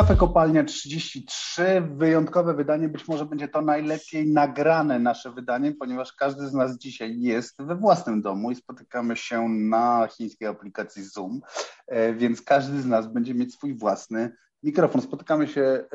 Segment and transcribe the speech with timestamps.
[0.00, 6.48] Kafe Kopalnia 33, wyjątkowe wydanie, być może będzie to najlepiej nagrane nasze wydanie, ponieważ każdy
[6.48, 11.40] z nas dzisiaj jest we własnym domu i spotykamy się na chińskiej aplikacji Zoom,
[11.86, 14.32] e, więc każdy z nas będzie mieć swój własny
[14.62, 15.02] mikrofon.
[15.02, 15.86] Spotykamy się e,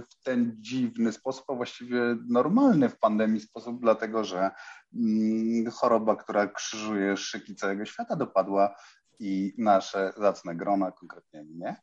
[0.00, 4.50] w ten dziwny sposób, a właściwie normalny w pandemii sposób, dlatego że
[4.94, 8.74] mm, choroba, która krzyżuje szyki całego świata, dopadła
[9.18, 11.76] i nasze zacne grona, konkretnie mnie.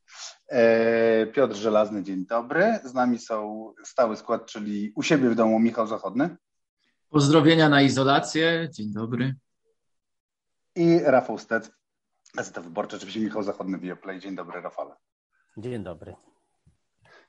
[0.48, 2.80] E, Piotr Żelazny, dzień dobry.
[2.84, 6.38] Z nami są stały skład, czyli u siebie w domu Michał Zachodny.
[7.10, 9.36] Pozdrowienia na izolację, dzień dobry.
[10.76, 11.72] I Rafał Stec,
[12.36, 14.20] Gazeta Wyborcza, oczywiście Michał Zachodny, Bioplay.
[14.20, 14.96] Dzień dobry, Rafale.
[15.58, 16.16] Dzień dobry.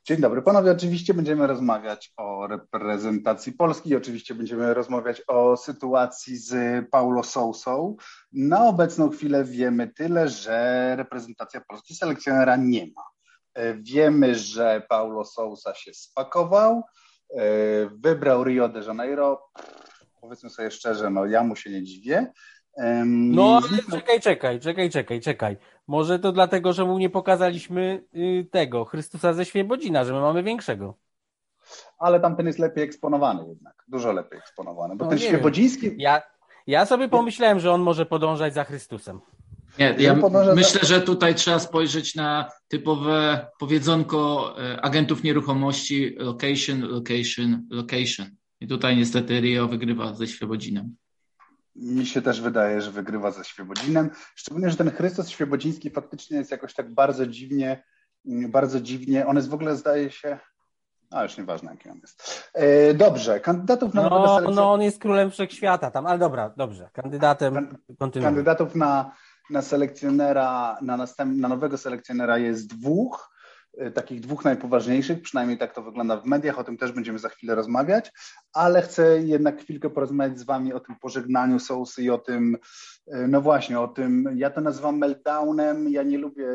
[0.09, 0.71] Dzień dobry panowie.
[0.71, 6.55] Oczywiście będziemy rozmawiać o reprezentacji Polski oczywiście będziemy rozmawiać o sytuacji z
[6.91, 7.97] Paulo Sousą.
[8.33, 13.03] Na obecną chwilę wiemy tyle, że reprezentacja Polski selekcjonera nie ma.
[13.75, 16.83] Wiemy, że Paulo Sousa się spakował,
[17.93, 19.43] wybrał Rio de Janeiro.
[20.21, 22.33] Powiedzmy sobie szczerze, no ja mu się nie dziwię.
[23.05, 25.57] No ale czekaj, czekaj, czekaj, czekaj, czekaj.
[25.87, 30.43] Może to dlatego, że mu nie pokazaliśmy y, tego Chrystusa ze Świebodzina, że my mamy
[30.43, 30.95] większego.
[31.99, 35.91] Ale tamten jest lepiej eksponowany jednak, dużo lepiej eksponowany, bo no, ten Świebodziński...
[35.97, 36.23] Ja,
[36.67, 39.21] ja sobie pomyślałem, że on może podążać za Chrystusem.
[39.79, 40.17] Nie, ja
[40.55, 48.27] myślę, że tutaj trzeba spojrzeć na typowe powiedzonko e, agentów nieruchomości location, location, location.
[48.61, 50.97] I tutaj niestety Rio wygrywa ze Świebodzinem
[51.77, 54.11] mi się też wydaje, że wygrywa ze Świebodzinem.
[54.35, 57.85] Szczególnie, że ten Chrystus Świebodziński faktycznie jest jakoś tak bardzo dziwnie,
[58.25, 59.27] bardzo dziwnie.
[59.27, 60.39] On jest w ogóle, zdaje się,
[61.11, 62.49] a już nieważne, jaki on jest.
[62.55, 64.55] E, dobrze, kandydatów na no, selekcję...
[64.55, 66.91] no, on jest królem wszechświata tam, ale dobra, dobrze.
[66.93, 67.79] Kandydatem
[68.23, 69.13] Kandydatów na,
[69.51, 73.36] na selekcjonera, na, następ, na nowego selekcjonera jest dwóch.
[73.83, 77.29] Y, takich dwóch najpoważniejszych, przynajmniej tak to wygląda w mediach, o tym też będziemy za
[77.29, 78.13] chwilę rozmawiać,
[78.53, 82.55] ale chcę jednak chwilkę porozmawiać z Wami o tym pożegnaniu Sousy i o tym,
[83.15, 86.47] y, no właśnie, o tym, ja to nazywam meltdownem, ja nie lubię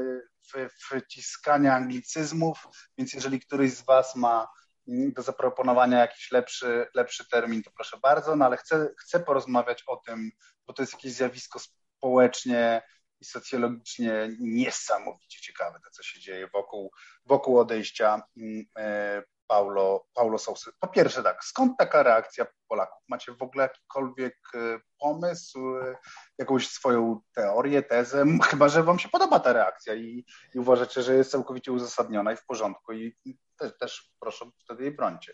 [0.79, 2.67] wciskania anglicyzmów,
[2.97, 4.47] więc jeżeli któryś z Was ma
[4.87, 9.83] mm, do zaproponowania jakiś lepszy, lepszy termin, to proszę bardzo, no ale chcę, chcę porozmawiać
[9.87, 10.31] o tym,
[10.67, 12.81] bo to jest jakieś zjawisko społecznie
[13.21, 16.91] i socjologicznie niesamowicie ciekawe to, co się dzieje wokół,
[17.25, 20.71] wokół odejścia mm, e, Paulo, Paulo Sousy.
[20.79, 23.03] Po pierwsze tak, skąd taka reakcja Polaków?
[23.07, 25.95] Macie w ogóle jakikolwiek e, pomysł, e,
[26.37, 28.25] jakąś swoją teorię, tezę?
[28.49, 32.35] Chyba, że wam się podoba ta reakcja i, i uważacie, że jest całkowicie uzasadniona i
[32.35, 33.15] w porządku i
[33.57, 35.33] też, też proszę wtedy jej brońcie.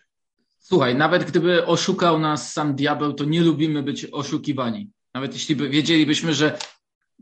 [0.59, 4.91] Słuchaj, nawet gdyby oszukał nas sam diabeł, to nie lubimy być oszukiwani.
[5.13, 6.57] Nawet jeśli by wiedzielibyśmy, że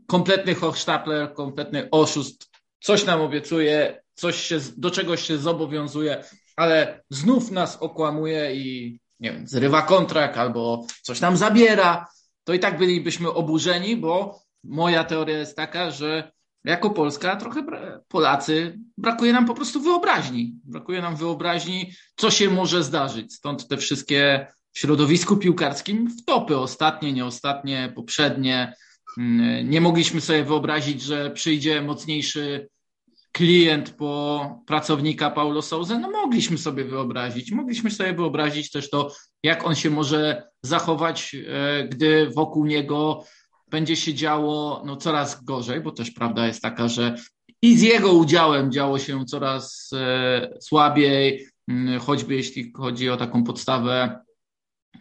[0.06, 6.24] kompletny Hochstapler, kompletny oszust, coś nam obiecuje, coś się, do czegoś się zobowiązuje,
[6.56, 12.06] ale znów nas okłamuje i nie wiem, zrywa kontrakt albo coś nam zabiera,
[12.44, 16.32] to i tak bylibyśmy oburzeni, bo moja teoria jest taka, że
[16.64, 17.64] jako Polska trochę
[18.08, 20.54] Polacy brakuje nam po prostu wyobraźni.
[20.64, 23.34] Brakuje nam wyobraźni, co się może zdarzyć.
[23.34, 28.74] Stąd te wszystkie w środowisku piłkarskim wtopy ostatnie, nieostatnie, poprzednie,
[29.64, 32.68] nie mogliśmy sobie wyobrazić, że przyjdzie mocniejszy
[33.32, 35.98] klient po pracownika Paulo Souza.
[35.98, 37.52] No mogliśmy sobie wyobrazić.
[37.52, 39.12] Mogliśmy sobie wyobrazić też to,
[39.42, 43.24] jak on się może zachować, e, gdy wokół niego
[43.70, 47.14] będzie się działo no, coraz gorzej, bo też prawda jest taka, że
[47.62, 53.44] i z jego udziałem działo się coraz e, słabiej, mm, choćby jeśli chodzi o taką
[53.44, 54.25] podstawę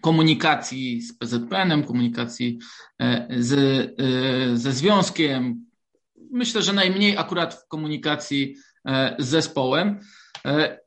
[0.05, 2.59] komunikacji z PZPN-em, komunikacji
[2.99, 5.65] e, z, e, ze związkiem.
[6.31, 8.55] Myślę, że najmniej akurat w komunikacji
[8.87, 9.99] e, z zespołem.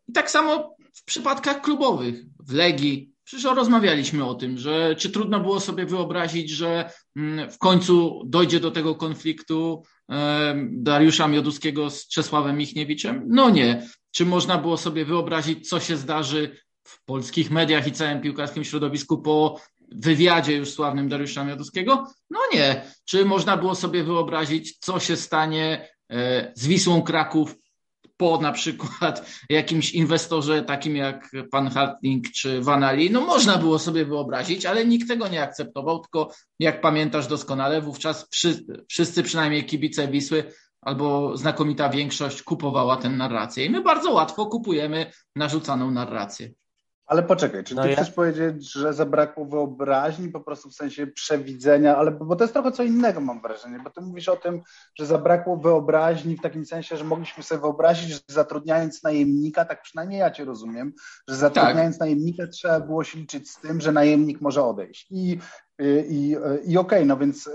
[0.08, 3.12] I tak samo w przypadkach klubowych, w Legii.
[3.25, 8.60] Przecież rozmawialiśmy o tym, że czy trudno było sobie wyobrazić, że mm, w końcu dojdzie
[8.60, 9.82] do tego konfliktu
[10.70, 13.25] Dariusza Mioduskiego z Czesławem Michniewiczem?
[13.28, 13.88] No nie.
[14.10, 16.56] Czy można było sobie wyobrazić, co się zdarzy
[16.88, 19.61] w polskich mediach i całym piłkarskim środowisku po
[19.93, 22.06] wywiadzie już sławnym Dariusza Mioduskiego?
[22.31, 22.82] No nie.
[23.05, 27.55] Czy można było sobie wyobrazić, co się stanie e, z Wisłą Kraków
[28.17, 33.11] po na przykład jakimś inwestorze takim jak pan Hartling czy Vanali?
[33.11, 38.29] No można było sobie wyobrazić, ale nikt tego nie akceptował, tylko jak pamiętasz doskonale, wówczas
[38.31, 40.44] wszyscy, wszyscy przynajmniej kibice Wisły
[40.81, 43.64] albo znakomita większość kupowała tę narrację.
[43.64, 46.50] I my bardzo łatwo kupujemy narzucaną narrację.
[47.08, 47.96] Ale poczekaj, czy no ty ja...
[47.96, 52.72] chcesz powiedzieć, że zabrakło wyobraźni, po prostu w sensie przewidzenia, ale bo to jest trochę
[52.72, 54.60] co innego, mam wrażenie, bo ty mówisz o tym,
[54.94, 60.20] że zabrakło wyobraźni w takim sensie, że mogliśmy sobie wyobrazić, że zatrudniając najemnika, tak przynajmniej
[60.20, 60.93] ja cię rozumiem,
[61.28, 62.00] że zatrudniając tak.
[62.00, 65.06] najemnika trzeba było się liczyć z tym, że najemnik może odejść.
[65.10, 65.38] I,
[66.08, 67.50] i, i okej, okay, no więc.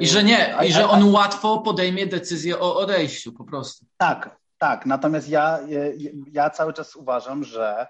[0.00, 3.86] I że nie, i że on łatwo podejmie decyzję o odejściu po prostu.
[3.96, 4.86] Tak, tak.
[4.86, 5.58] Natomiast ja,
[6.32, 7.86] ja cały czas uważam, że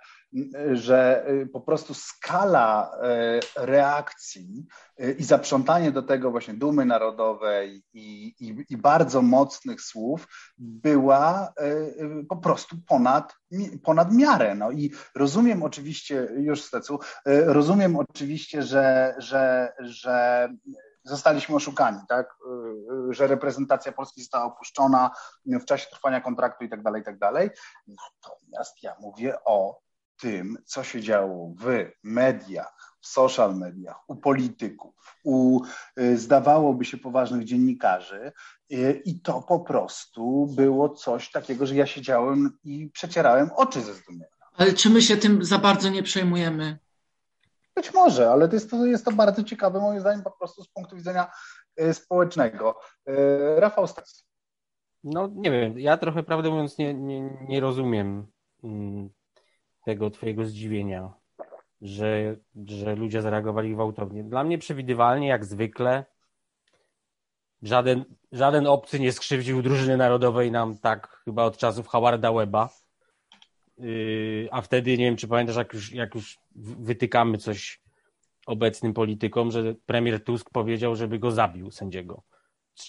[0.72, 2.90] że y, po prostu skala
[3.56, 4.66] y, reakcji
[5.00, 10.26] y, i zaprzątanie do tego właśnie dumy narodowej i, i, i, bardzo mocnych słów
[10.58, 11.52] była
[12.28, 13.34] po prostu ponad,
[13.82, 14.54] ponad miarę.
[14.54, 16.98] No i rozumiem oczywiście, już Stecu,
[17.46, 20.48] rozumiem oczywiście, że, że, że
[21.04, 22.37] zostaliśmy oszukani, tak?
[23.10, 25.10] że reprezentacja Polski została opuszczona
[25.46, 27.50] w czasie trwania kontraktu i tak dalej, i tak dalej.
[27.87, 29.81] Natomiast ja mówię o
[30.22, 34.94] tym, co się działo w mediach, w social mediach, u polityków,
[35.25, 35.60] u
[36.00, 38.32] y, zdawałoby się poważnych dziennikarzy,
[38.72, 43.94] y, i to po prostu było coś takiego, że ja siedziałem i przecierałem oczy ze
[43.94, 44.26] zdumienia.
[44.56, 46.78] Ale czy my się tym za bardzo nie przejmujemy?
[47.76, 50.69] Być może, ale to jest, to jest to bardzo ciekawe, moim zdaniem, po prostu z
[50.69, 51.30] punktu widzenia
[51.80, 52.80] y, społecznego.
[53.56, 54.26] Rafał Stas.
[55.04, 58.26] No nie wiem, ja trochę prawdę mówiąc nie, nie, nie rozumiem
[58.64, 59.10] mm,
[59.84, 61.12] tego twojego zdziwienia,
[61.80, 62.36] że,
[62.66, 64.24] że ludzie zareagowali gwałtownie.
[64.24, 66.04] Dla mnie przewidywalnie, jak zwykle,
[67.62, 72.69] żaden, żaden obcy nie skrzywdził drużyny narodowej nam tak chyba od czasów Howarda Weba.
[73.78, 77.80] Yy, a wtedy, nie wiem, czy pamiętasz, jak już, jak już wytykamy coś
[78.46, 82.22] obecnym politykom, że premier Tusk powiedział, żeby go zabił sędziego.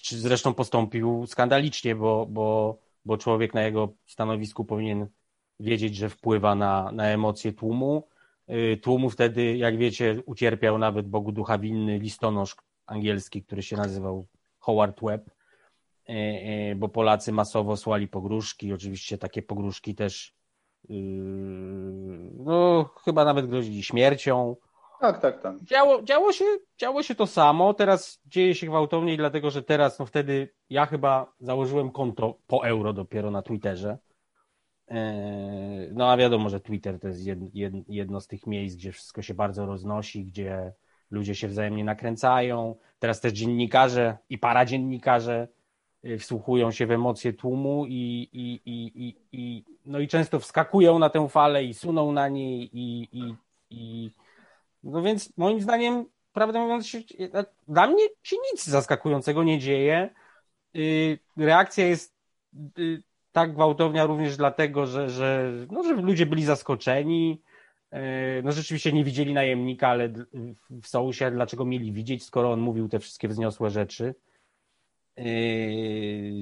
[0.08, 5.06] Zresztą postąpił skandalicznie, bo, bo, bo człowiek na jego stanowisku powinien
[5.60, 8.08] wiedzieć, że wpływa na, na emocje tłumu.
[8.50, 14.26] Y, tłumu wtedy, jak wiecie, ucierpiał nawet Bogu ducha winny listonosz angielski, który się nazywał
[14.58, 15.30] Howard Webb,
[16.08, 20.33] y, y, bo Polacy masowo słali pogróżki, oczywiście takie pogróżki też
[22.44, 24.56] no chyba nawet grozili śmiercią.
[25.00, 25.62] Tak, tak, tak.
[25.62, 26.44] Działo, działo, się,
[26.78, 31.32] działo się to samo, teraz dzieje się gwałtowniej, dlatego że teraz, no wtedy ja chyba
[31.40, 33.98] założyłem konto po euro dopiero na Twitterze
[34.90, 37.20] E, no a wiadomo, że Twitter to jest
[37.88, 40.72] jedno z tych miejsc, gdzie wszystko się bardzo roznosi, gdzie
[41.10, 42.76] ludzie się wzajemnie nakręcają.
[42.98, 45.48] Teraz też dziennikarze i paradziennikarze e,
[46.18, 51.10] wsłuchują się w emocje tłumu i, i, i, i, i, no i często wskakują na
[51.10, 53.34] tę falę i suną na niej i, i,
[53.70, 54.10] i
[54.84, 56.98] no więc moim zdaniem, prawdę mówiąc, się,
[57.68, 60.10] dla mnie się nic zaskakującego nie dzieje.
[60.76, 62.14] Y, reakcja jest
[62.78, 63.02] y,
[63.32, 67.42] tak gwałtownia również dlatego, że, że, no, że ludzie byli zaskoczeni.
[67.90, 70.08] E, no rzeczywiście nie widzieli najemnika, ale
[70.82, 74.14] w Sousie dlaczego mieli widzieć, skoro on mówił te wszystkie wzniosłe rzeczy.
[75.16, 75.24] E,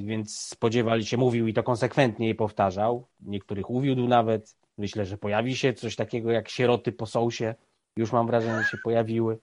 [0.05, 3.09] więc spodziewali się, mówił i to konsekwentnie je powtarzał.
[3.21, 4.57] Niektórych uwiódł nawet.
[4.79, 7.55] Myślę, że pojawi się coś takiego jak sieroty po Sousie.
[7.97, 9.39] Już mam wrażenie, że się pojawiły.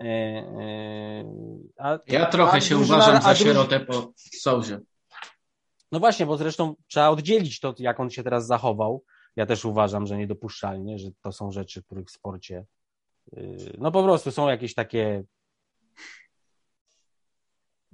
[0.00, 0.44] E,
[1.78, 4.78] a, ja trochę a, się uważam za sierotę po Sousie.
[5.92, 9.04] No właśnie, bo zresztą trzeba oddzielić to, jak on się teraz zachował.
[9.36, 12.64] Ja też uważam, że niedopuszczalnie, że to są rzeczy, których w sporcie
[13.32, 15.24] yy, no po prostu są jakieś takie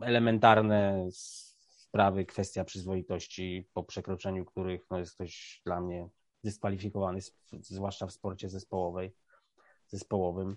[0.07, 6.09] elementarne sprawy, kwestia przyzwoitości, po przekroczeniu których no, jest ktoś dla mnie
[6.45, 7.21] dyskwalifikowany,
[7.61, 9.15] zwłaszcza w sporcie zespołowej,
[9.89, 10.57] zespołowym.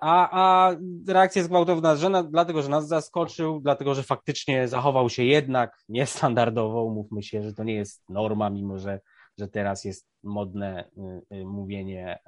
[0.00, 0.76] A, a
[1.08, 5.78] reakcja jest gwałtowna, że na, dlatego, że nas zaskoczył, dlatego, że faktycznie zachował się jednak
[5.88, 6.84] niestandardowo.
[6.84, 9.00] Umówmy się, że to nie jest norma, mimo że,
[9.38, 10.90] że teraz jest modne
[11.30, 12.18] y, y, mówienie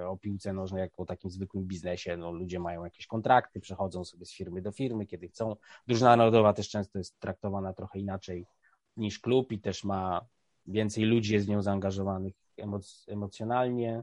[0.00, 2.16] y, o piłce nożnej jako o takim zwykłym biznesie.
[2.16, 5.56] No, ludzie mają jakieś kontrakty, przechodzą sobie z firmy do firmy, kiedy chcą.
[5.86, 8.46] Drużyna narodowa też często jest traktowana trochę inaczej
[8.96, 10.26] niż klub i też ma
[10.66, 14.02] więcej ludzi jest w nią zaangażowanych emoc emocjonalnie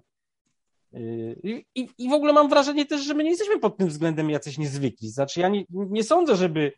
[1.43, 4.29] i, i, I w ogóle mam wrażenie też, że my nie jesteśmy pod tym względem
[4.29, 5.09] jacyś niezwykli.
[5.09, 6.74] Znaczy, ja nie, nie sądzę, żeby,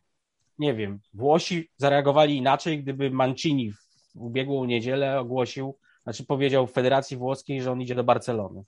[0.59, 7.17] nie wiem, Włosi zareagowali inaczej, gdyby Mancini w ubiegłą niedzielę ogłosił, znaczy powiedział w Federacji
[7.17, 8.63] Włoskiej, że on idzie do Barcelony,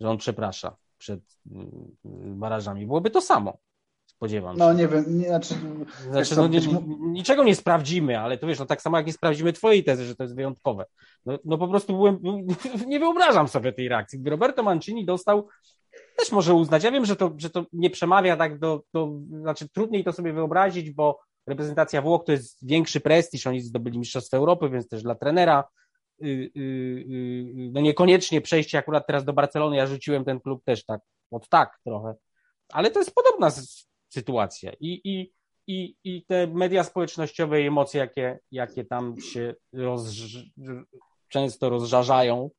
[0.00, 1.20] że on przeprasza przed
[1.50, 1.96] mm,
[2.38, 2.86] barażami.
[2.86, 3.58] Byłoby to samo.
[4.06, 4.72] Spodziewam no, się.
[4.72, 5.54] No nie wiem, nie, znaczy,
[6.10, 6.60] znaczy no, nie,
[7.00, 10.16] niczego nie sprawdzimy, ale to wiesz, no tak samo jak nie sprawdzimy twojej tezy, że
[10.16, 10.84] to jest wyjątkowe.
[11.26, 12.18] No, no po prostu byłem,
[12.86, 14.18] nie wyobrażam sobie tej reakcji.
[14.20, 15.48] Gdy Roberto Mancini dostał,
[16.16, 19.68] też może uznać, ja wiem, że to, że to nie przemawia tak do, do, znaczy
[19.68, 24.70] trudniej to sobie wyobrazić, bo reprezentacja Włoch to jest większy prestiż, oni zdobyli Mistrzostwo Europy,
[24.70, 25.64] więc też dla trenera.
[26.24, 26.50] Y,
[27.72, 31.00] no niekoniecznie przejście akurat teraz do Barcelony, ja rzuciłem ten klub też tak,
[31.30, 32.14] od tak trochę,
[32.68, 33.50] ale to jest podobna
[34.08, 35.32] sytuacja i, i,
[35.66, 40.14] i, i te media społecznościowe i emocje, jakie, jakie tam się roz,
[41.28, 42.50] często rozżarzają,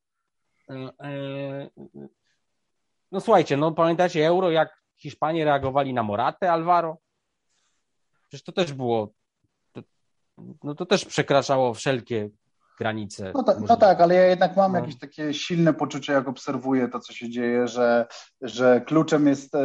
[3.12, 6.98] no słuchajcie, no pamiętacie euro, jak Hiszpanie reagowali na Moratę Alvaro?
[8.29, 9.13] Przecież to też było,
[9.71, 9.81] to,
[10.63, 12.29] no to też przekraczało wszelkie
[12.79, 13.31] granice.
[13.36, 14.79] No, ta, no tak, ale ja jednak mam no.
[14.79, 18.07] jakieś takie silne poczucie, jak obserwuję to, co się dzieje, że,
[18.41, 19.59] że kluczem jest e,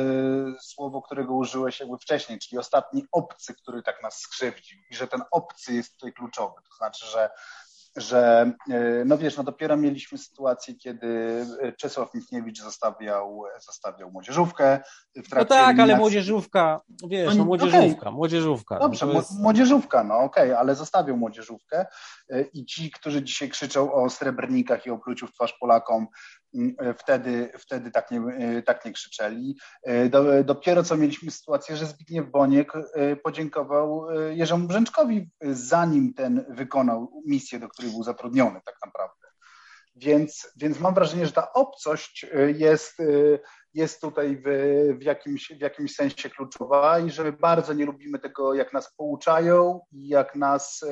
[0.61, 5.23] słowo, którego użyłeś jakby wcześniej, czyli ostatni obcy, który tak nas skrzywdził i że ten
[5.31, 6.55] obcy jest tutaj kluczowy.
[6.71, 7.31] To znaczy, że
[7.97, 11.41] że e, no wiesz, no dopiero mieliśmy sytuację, kiedy
[11.79, 14.81] Czesław Michniewicz zostawiał, zostawiał młodzieżówkę.
[15.17, 18.13] W trakcie no tak, ale młodzieżówka, wiesz, no młodzieżówka, okay.
[18.13, 18.79] młodzieżówka.
[18.79, 19.41] Dobrze, no jest...
[19.41, 21.87] młodzieżówka, no okej, okay, ale zostawił młodzieżówkę
[22.31, 26.44] e, i ci, którzy dzisiaj krzyczą o srebrnikach i o pluciu w twarz Polakom, E,
[26.99, 29.57] wtedy, wtedy tak, nie, e, tak nie krzyczeli.
[29.83, 32.73] E, do, dopiero co mieliśmy sytuację, że Zbigniew Boniek
[33.23, 39.15] podziękował Jerzemu Brzęczkowi, zanim ten wykonał misję, do której był zatrudniony tak naprawdę.
[39.97, 42.99] Więc, więc mam wrażenie, że ta obcość jest,
[43.75, 44.49] jest tutaj w,
[44.99, 48.95] w, jakimś, w jakimś sensie kluczowa i że my bardzo nie lubimy tego, jak nas
[48.95, 50.85] pouczają i jak, nas,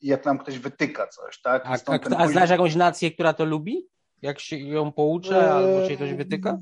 [0.00, 1.40] jak nam ktoś wytyka coś.
[1.40, 1.66] Tak?
[1.66, 3.88] A, a, a znasz jakąś nację, która to lubi?
[4.22, 6.58] Jak się ją pouczę, albo się coś wytyka?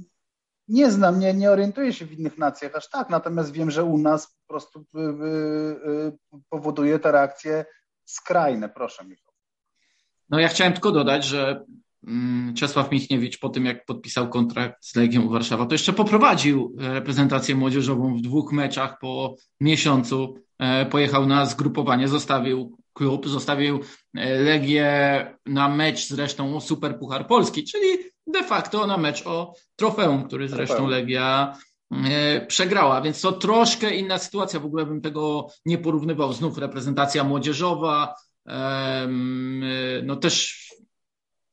[0.68, 3.98] Nie znam, nie, nie orientuję się w innych nacjach aż tak, natomiast wiem, że u
[3.98, 5.10] nas po prostu y, y,
[6.34, 7.64] y, powoduje te reakcje
[8.04, 8.68] skrajne.
[8.68, 9.34] Proszę, Michał.
[10.30, 11.64] No ja chciałem tylko dodać, że
[12.06, 17.54] mm, Czesław Michniewicz po tym, jak podpisał kontrakt z Legią Warszawa, to jeszcze poprowadził reprezentację
[17.54, 20.34] młodzieżową w dwóch meczach po miesiącu.
[20.58, 23.80] E, pojechał na zgrupowanie, zostawił klub, zostawił
[24.14, 29.54] e, Legię na mecz zresztą o Super Puchar Polski, czyli de facto na mecz o
[29.76, 31.58] trofeum, który zresztą Legia
[31.90, 37.24] e, przegrała, więc to troszkę inna sytuacja, w ogóle bym tego nie porównywał, znów reprezentacja
[37.24, 38.14] młodzieżowa,
[40.02, 40.64] no też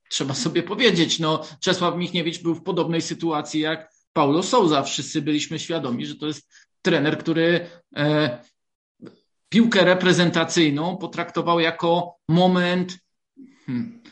[0.09, 5.59] trzeba sobie powiedzieć, no Czesław Michniewicz był w podobnej sytuacji jak Paulo Souza, wszyscy byliśmy
[5.59, 6.49] świadomi, że to jest
[6.81, 8.39] trener, który e,
[9.51, 12.97] piłkę reprezentacyjną potraktował jako moment,
[13.65, 14.03] hmm,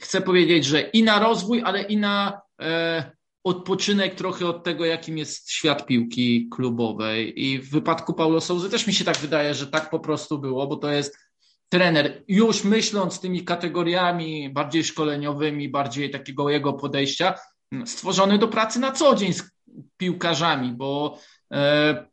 [0.00, 3.10] chcę powiedzieć, że i na rozwój, ale i na e,
[3.44, 7.44] odpoczynek trochę od tego, jakim jest świat piłki klubowej.
[7.44, 10.66] I w wypadku Paulo Souzy też mi się tak wydaje, że tak po prostu było,
[10.66, 11.18] bo to jest
[11.68, 17.34] trener, już myśląc tymi kategoriami bardziej szkoleniowymi, bardziej takiego jego podejścia,
[17.84, 19.50] stworzony do pracy na co dzień z
[19.96, 21.18] piłkarzami, bo
[21.52, 22.06] e,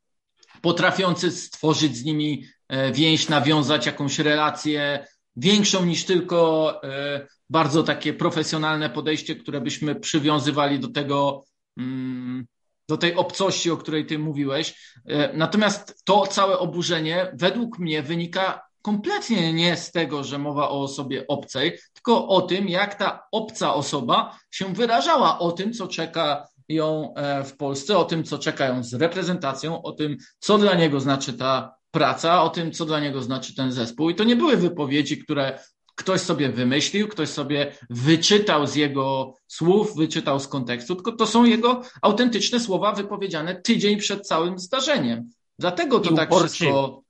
[0.64, 8.14] potrafiący stworzyć z nimi e, więź, nawiązać jakąś relację większą niż tylko e, bardzo takie
[8.14, 11.44] profesjonalne podejście, które byśmy przywiązywali do tego,
[11.78, 12.46] mm,
[12.90, 14.94] do tej obcości, o której ty mówiłeś.
[15.06, 20.82] E, natomiast to całe oburzenie według mnie wynika kompletnie nie z tego, że mowa o
[20.82, 26.48] osobie obcej, tylko o tym, jak ta obca osoba się wyrażała, o tym, co czeka
[26.70, 31.00] ją e, w Polsce, o tym, co czekają z reprezentacją, o tym, co dla niego
[31.00, 34.10] znaczy ta praca, o tym, co dla niego znaczy ten zespół.
[34.10, 35.60] I to nie były wypowiedzi, które
[35.96, 41.46] ktoś sobie wymyślił, ktoś sobie wyczytał z jego słów, wyczytał z kontekstu, tylko to są
[41.46, 45.30] jego autentyczne słowa wypowiedziane tydzień przed całym zdarzeniem.
[45.60, 47.02] Dlatego to tak wszystko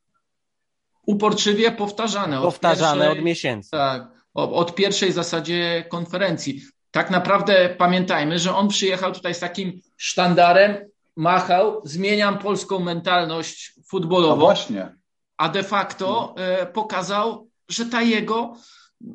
[1.07, 2.41] uporczywie powtarzane.
[2.41, 3.69] Powtarzane od, pierwszej, od miesięcy.
[3.72, 6.62] Tak, od pierwszej zasadzie konferencji
[6.94, 10.78] tak naprawdę pamiętajmy, że on przyjechał tutaj z takim sztandarem,
[11.16, 14.36] machał, zmieniam polską mentalność futbolową.
[14.36, 14.96] No właśnie.
[15.38, 18.54] A de facto e, pokazał, że ta jego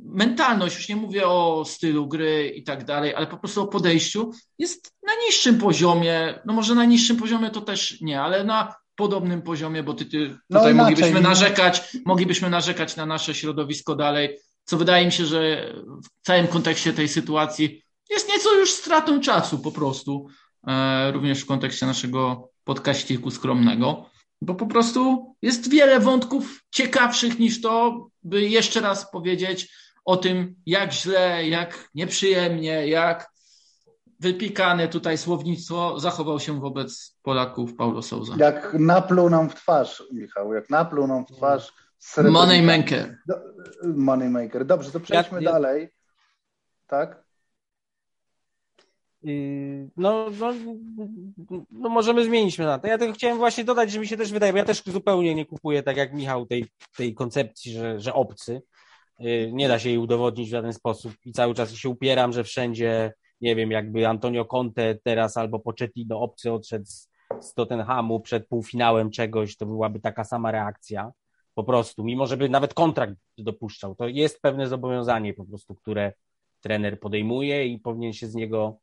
[0.05, 4.33] mentalność, już nie mówię o stylu gry i tak dalej, ale po prostu o podejściu,
[4.59, 6.41] jest na niższym poziomie.
[6.47, 10.39] No może na niższym poziomie to też nie, ale na podobnym poziomie, bo ty, ty
[10.51, 15.73] no tutaj moglibyśmy narzekać, moglibyśmy narzekać na nasze środowisko dalej, co wydaje mi się, że
[15.87, 20.27] w całym kontekście tej sytuacji jest nieco już stratą czasu po prostu,
[20.67, 24.11] e, również w kontekście naszego podkaściku skromnego,
[24.41, 29.73] bo po prostu jest wiele wątków ciekawszych niż to, by jeszcze raz powiedzieć
[30.05, 33.31] o tym, jak źle, jak nieprzyjemnie, jak
[34.21, 38.35] wypikane tutaj słownictwo zachował się wobec Polaków Paulo Souza.
[38.39, 41.73] Jak napluł nam w twarz, Michał, jak napluł nam w twarz
[42.31, 43.19] Moneymaker.
[43.85, 44.67] Moneymaker.
[44.67, 45.88] Dobrze, to przejdźmy ja, dalej.
[46.87, 47.28] Tak?
[49.97, 50.52] No, no,
[51.71, 52.87] no, możemy zmienić na to.
[52.87, 55.47] Ja tylko chciałem właśnie dodać, że mi się też wydaje, bo ja też zupełnie nie
[55.47, 58.62] kupuję, tak jak Michał, tej, tej koncepcji, że, że obcy.
[59.52, 63.12] Nie da się jej udowodnić w żaden sposób i cały czas się upieram, że wszędzie,
[63.40, 67.09] nie wiem, jakby Antonio Conte teraz albo Pochettino obcy odszedł z,
[67.40, 71.12] z Tottenhamu przed półfinałem czegoś, to byłaby taka sama reakcja
[71.59, 73.95] po prostu, mimo żeby nawet kontrakt dopuszczał.
[73.95, 76.12] To jest pewne zobowiązanie po prostu, które
[76.61, 78.79] trener podejmuje i powinien się z niego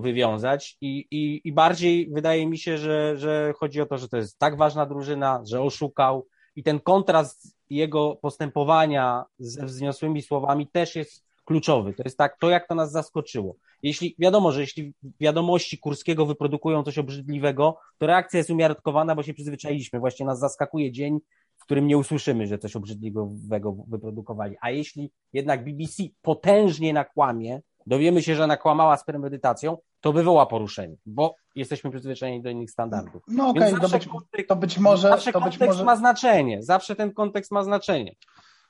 [0.00, 4.16] wywiązać I, i, i bardziej wydaje mi się, że, że chodzi o to, że to
[4.16, 6.26] jest tak ważna drużyna, że oszukał
[6.56, 11.92] i ten kontrast jego postępowania ze wzniosłymi słowami też jest kluczowy.
[11.92, 13.56] To jest tak, to jak to nas zaskoczyło.
[13.82, 19.34] Jeśli wiadomo, że jeśli wiadomości Kurskiego wyprodukują coś obrzydliwego, to reakcja jest umiarkowana, bo się
[19.34, 20.00] przyzwyczailiśmy.
[20.00, 21.18] Właśnie nas zaskakuje dzień,
[21.68, 24.56] którym nie usłyszymy, że coś obrzydliwego wyprodukowali.
[24.60, 30.96] A jeśli jednak BBC potężnie nakłamie, dowiemy się, że nakłamała z premedytacją, to wywoła poruszenie,
[31.06, 33.22] bo jesteśmy przyzwyczajeni do innych standardów.
[33.28, 34.08] No okej, okay, to, być,
[34.48, 35.08] to być może...
[35.08, 35.84] Zawsze to kontekst może...
[35.84, 38.14] ma znaczenie, zawsze ten kontekst ma znaczenie.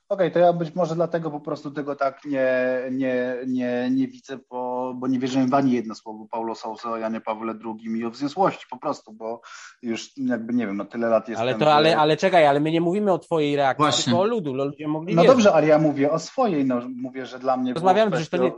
[0.08, 2.48] Okej, okay, to ja być może dlatego po prostu tego tak nie,
[2.90, 6.96] nie, nie, nie widzę, bo, bo nie wierzę w ani jedno słowo Paulo Sousa o
[6.96, 9.40] Janie Pawle II i o wzniosłości po prostu, bo
[9.82, 11.48] już jakby nie wiem, no tyle lat jestem...
[11.48, 14.04] Ale to, ale, ale czekaj, ale my nie mówimy o twojej reakcji, Właśnie.
[14.04, 17.38] tylko o ludu, ludzie mogli No dobrze, ale ja mówię o swojej, no mówię, że
[17.38, 17.74] dla mnie...
[17.74, 18.52] Rozmawiamy, że to nie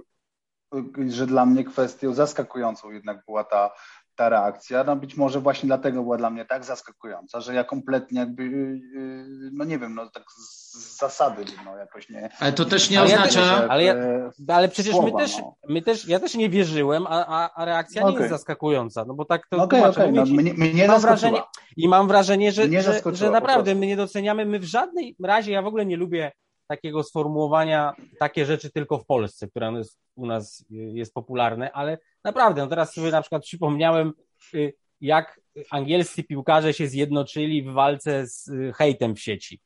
[1.09, 3.71] że dla mnie kwestią zaskakującą jednak była ta,
[4.21, 4.85] ta reakcja.
[4.85, 9.51] No być może właśnie dlatego była dla mnie tak zaskakująca, że ja kompletnie jakby, yy,
[9.53, 12.29] no nie wiem, no tak z zasady no jakoś nie.
[12.41, 13.41] Ale to też nie oznacza.
[13.41, 13.95] Ja ale, ja,
[14.49, 15.57] ale przecież słowa, my, też, no.
[15.69, 18.13] my też, ja też nie wierzyłem, a, a, a reakcja okay.
[18.13, 20.13] nie jest zaskakująca, no bo tak to okay, okay.
[20.13, 21.43] No, mnie, mnie mam wrażenie
[21.77, 25.63] I mam wrażenie, że, że, że naprawdę my nie doceniamy, my w żadnej razie, ja
[25.63, 26.33] w ogóle nie lubię
[26.71, 29.73] takiego sformułowania takie rzeczy tylko w Polsce, które
[30.15, 34.13] u nas jest popularne, ale naprawdę, no teraz sobie na przykład przypomniałem,
[34.55, 39.61] y, jak angielscy piłkarze się zjednoczyli w walce z y, hejtem w sieci.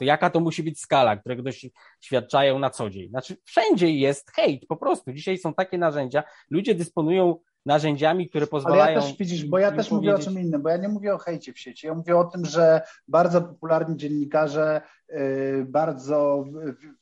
[0.00, 3.08] Jaka to musi być skala, którego doświadczają na co dzień?
[3.08, 5.12] Znaczy, wszędzie jest hejt, po prostu.
[5.12, 8.82] Dzisiaj są takie narzędzia, ludzie dysponują narzędziami, które pozwalają.
[8.82, 11.14] Ale ja też widzisz, bo ja też mówię o czym innym, bo ja nie mówię
[11.14, 11.86] o hejcie w sieci.
[11.86, 15.01] Ja mówię o tym, że bardzo popularni dziennikarze y,
[15.64, 16.44] bardzo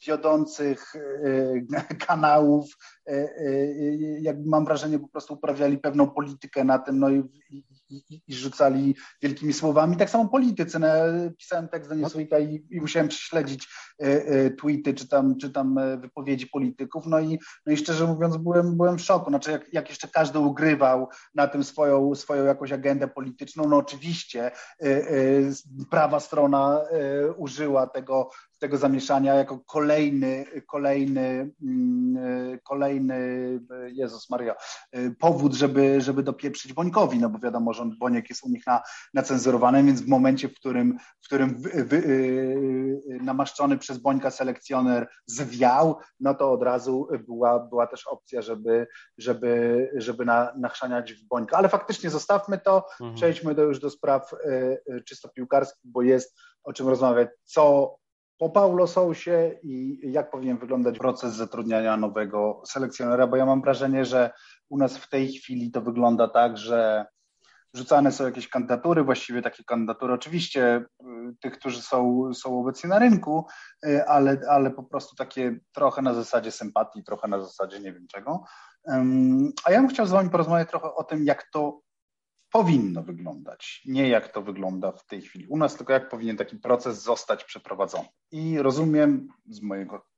[0.07, 1.67] wiodących y,
[2.07, 2.77] kanałów,
[3.11, 8.35] y, jakby mam wrażenie, po prostu uprawiali pewną politykę na tym, no i, i, i
[8.35, 9.97] rzucali wielkimi słowami.
[9.97, 10.79] Tak samo politycy.
[10.79, 10.89] No,
[11.39, 13.69] pisałem tekst do Newsweeka i, i musiałem prześledzić
[14.59, 17.07] tweety czy tam, czy tam wypowiedzi polityków.
[17.07, 19.31] No i, no i szczerze mówiąc, byłem, byłem w szoku.
[19.31, 23.69] Znaczy, jak, jak jeszcze każdy ugrywał na tym swoją, swoją jakąś agendę polityczną.
[23.69, 24.51] No oczywiście
[24.83, 25.51] y, y,
[25.91, 26.81] prawa strona
[27.27, 28.00] y, użyła tego
[28.61, 33.19] tego zamieszania jako kolejny, kolejny, mm, kolejny,
[33.87, 34.55] Jezus Maria,
[35.19, 38.83] powód, żeby, żeby dopieprzyć Bońkowi, no bo wiadomo, że Boniek jest u nich na,
[39.15, 45.99] nacenzurowany, więc w momencie, w którym, w którym wy, wy, namaszczony przez Bońka selekcjoner zwiał,
[46.21, 48.87] no to od razu była, była też opcja, żeby,
[49.19, 51.57] żeby, żeby na, nachrzaniać w Bońka.
[51.57, 53.15] Ale faktycznie zostawmy to, mhm.
[53.15, 54.31] przejdźmy do, już do spraw
[55.05, 57.95] czysto piłkarskich, bo jest o czym rozmawiać, co
[58.39, 64.05] po Paulo Sousie i jak powinien wyglądać proces zatrudniania nowego selekcjonera, bo ja mam wrażenie,
[64.05, 64.31] że
[64.69, 67.07] u nas w tej chwili to wygląda tak, że
[67.75, 71.05] rzucane są jakieś kandydatury, właściwie takie kandydatury oczywiście y,
[71.41, 73.47] tych, którzy są, są obecnie na rynku,
[73.87, 78.07] y, ale, ale po prostu takie trochę na zasadzie sympatii, trochę na zasadzie nie wiem
[78.07, 78.45] czego.
[79.65, 81.81] A ja bym chciał z Wami porozmawiać trochę o tym, jak to
[82.53, 86.57] powinno wyglądać, nie jak to wygląda w tej chwili u nas, tylko jak powinien taki
[86.57, 88.09] proces zostać przeprowadzony.
[88.31, 90.11] I rozumiem z mojego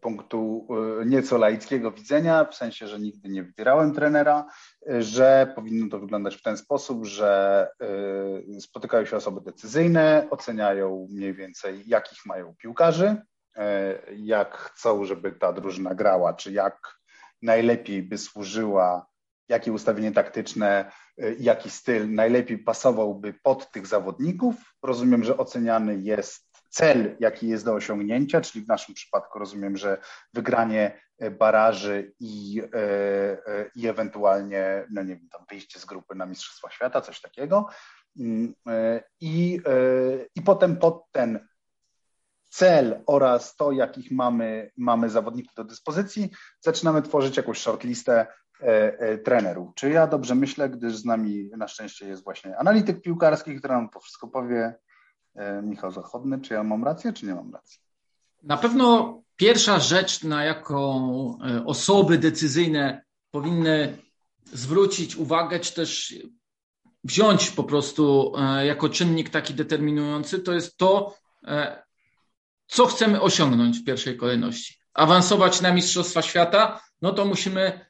[0.00, 4.46] punktu e, nieco laickiego widzenia, w sensie, że nigdy nie wybierałem trenera,
[4.98, 7.68] że powinno to wyglądać w ten sposób, że
[8.56, 13.16] e, spotykają się osoby decyzyjne, oceniają mniej więcej, jakich mają piłkarzy,
[13.56, 17.00] e, jak chcą, żeby ta drużyna grała, czy jak
[17.42, 19.06] najlepiej by służyła
[19.50, 24.54] jakie ustawienie taktyczne, y, jaki styl najlepiej pasowałby pod tych zawodników.
[24.82, 29.98] Rozumiem, że oceniany jest cel, jaki jest do osiągnięcia, czyli w naszym przypadku rozumiem, że
[30.34, 36.26] wygranie y, baraży i, y, i ewentualnie, no nie wiem, tam wyjście z grupy na
[36.26, 37.68] Mistrzostwa Świata, coś takiego.
[38.18, 38.54] Mm,
[39.20, 39.60] I,
[40.34, 41.48] i potem pod ten
[42.50, 48.26] cel oraz to, jakich mamy, mamy zawodników do dyspozycji, zaczynamy tworzyć jakąś shortlistę
[49.24, 49.74] trenerów.
[49.74, 53.88] Czy ja dobrze myślę, gdyż z nami na szczęście jest właśnie analityk piłkarski, który nam
[53.88, 54.74] to wszystko powie,
[55.34, 56.40] e, Michał Zachodny.
[56.40, 57.80] Czy ja mam rację, czy nie mam racji?
[58.42, 63.98] Na pewno pierwsza rzecz, na jaką osoby decyzyjne powinny
[64.52, 66.14] zwrócić uwagę, czy też
[67.04, 71.16] wziąć po prostu jako czynnik taki determinujący, to jest to,
[72.66, 74.80] co chcemy osiągnąć w pierwszej kolejności.
[74.94, 77.89] Awansować na Mistrzostwa Świata, no to musimy,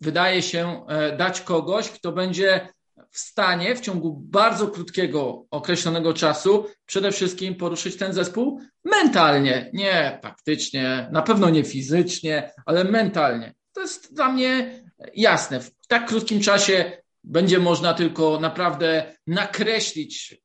[0.00, 2.68] wydaje się, e, dać kogoś, kto będzie
[3.10, 10.18] w stanie w ciągu bardzo krótkiego, określonego czasu przede wszystkim poruszyć ten zespół mentalnie, nie
[10.22, 13.54] taktycznie, na pewno nie fizycznie, ale mentalnie.
[13.72, 14.82] To jest dla mnie
[15.14, 15.60] jasne.
[15.60, 16.92] W tak krótkim czasie
[17.24, 20.42] będzie można tylko naprawdę nakreślić,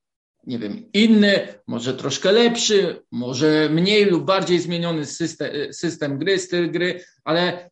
[0.48, 6.72] nie wiem, inny, może troszkę lepszy, może mniej lub bardziej zmieniony system, system gry, styl
[6.72, 7.70] gry, ale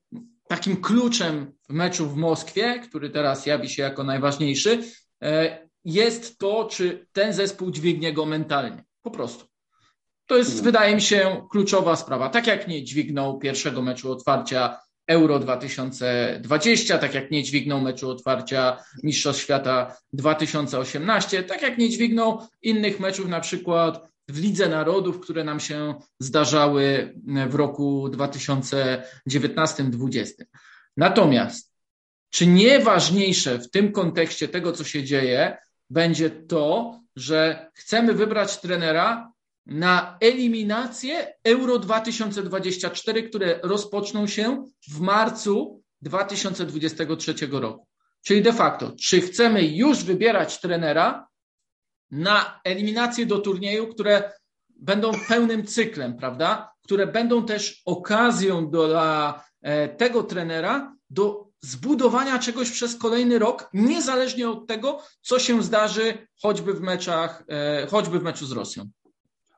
[0.56, 4.84] takim kluczem w meczu w Moskwie, który teraz jawi się jako najważniejszy,
[5.24, 8.84] e, jest to, czy ten zespół dźwignie go mentalnie.
[9.02, 9.46] Po prostu.
[10.28, 10.66] To jest, hmm.
[10.66, 12.30] wydaje mi się, kluczowa sprawa.
[12.30, 18.78] Tak jak nie dźwignął pierwszego meczu otwarcia Euro 2020, tak jak nie dźwignął meczu otwarcia
[19.04, 25.44] Mistrzostw Świata 2018, tak jak nie dźwignął innych meczów, na przykład w Lidze Narodów, które
[25.44, 27.16] nam się zdarzały
[27.50, 30.26] w roku 2019-2020.
[30.98, 31.74] Natomiast,
[32.30, 35.58] czy nieważniejsze w tym kontekście tego, co się dzieje,
[35.90, 39.34] będzie to, że chcemy wybrać trenera
[39.66, 47.88] na eliminację Euro 2024, które rozpoczną się w marcu 2023 roku.
[48.22, 51.28] Czyli de facto, czy chcemy już wybierać trenera
[52.14, 54.32] na eliminację do turnieju, które
[54.70, 56.74] będą pełnym cyklem, prawda?
[56.84, 64.50] Które będą też okazją dla e, tego trenera do zbudowania czegoś przez kolejny rok, niezależnie
[64.50, 68.84] od tego, co się zdarzy choćby w meczach, e, choćby w meczu z Rosją.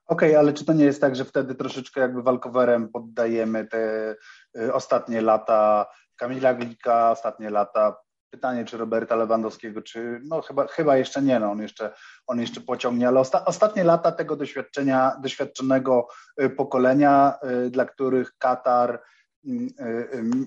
[0.08, 4.16] Okej, okay, ale czy to nie jest tak, że wtedy troszeczkę jakby walkowerem poddajemy te
[4.58, 7.96] y, ostatnie lata Kamila Glika, ostatnie lata
[8.36, 11.94] pytanie, czy Roberta Lewandowskiego, czy no chyba, chyba jeszcze nie, no on jeszcze,
[12.28, 16.08] on jeszcze pociągnie, ale osta, ostatnie lata tego doświadczenia, doświadczonego
[16.42, 17.34] y, pokolenia,
[17.66, 19.04] y, dla których Katar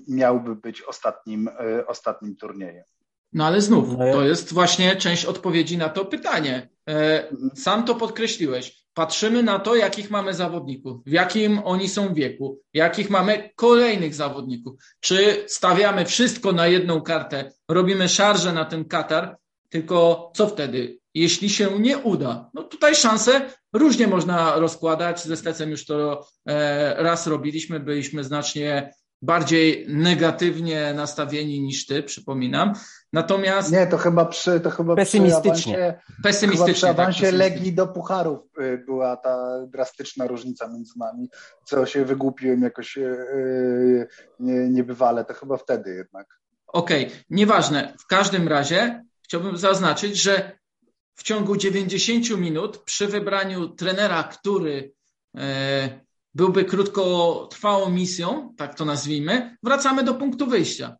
[0.07, 1.49] miałby być ostatnim,
[1.87, 2.85] ostatnim turniejem.
[3.33, 6.69] No ale znów, no to jest właśnie część odpowiedzi na to pytanie.
[6.89, 7.23] E,
[7.55, 8.79] sam to podkreśliłeś.
[8.93, 14.81] Patrzymy na to, jakich mamy zawodników, w jakim oni są wieku, jakich mamy kolejnych zawodników.
[14.99, 19.37] Czy stawiamy wszystko na jedną kartę, robimy szarże na ten Katar,
[19.69, 20.99] tylko co wtedy?
[21.13, 23.41] Jeśli się nie uda, no tutaj szanse
[23.73, 25.23] różnie można rozkładać.
[25.23, 32.73] Ze Stecem już to e, raz robiliśmy, byliśmy znacznie bardziej negatywnie nastawieni niż ty, przypominam.
[33.13, 33.71] Natomiast.
[33.71, 34.59] Nie, to chyba przy.
[34.59, 35.73] To chyba pesymistycznie.
[35.73, 36.73] Przy awansie, pesymistycznie.
[36.73, 41.29] Chyba przy awansie tak, Legii do Pucharów y, była ta drastyczna różnica między nami,
[41.65, 44.07] co się wygłupiłem jakoś yy,
[44.39, 45.25] nie, niebywale.
[45.25, 46.39] To chyba wtedy jednak.
[46.67, 47.93] Okej, okay, nieważne.
[47.99, 50.59] W każdym razie chciałbym zaznaczyć, że
[51.15, 54.91] w ciągu 90 minut przy wybraniu trenera, który.
[55.33, 55.41] Yy,
[56.33, 60.95] byłby krótkotrwałą misją, tak to nazwijmy, wracamy do punktu wyjścia.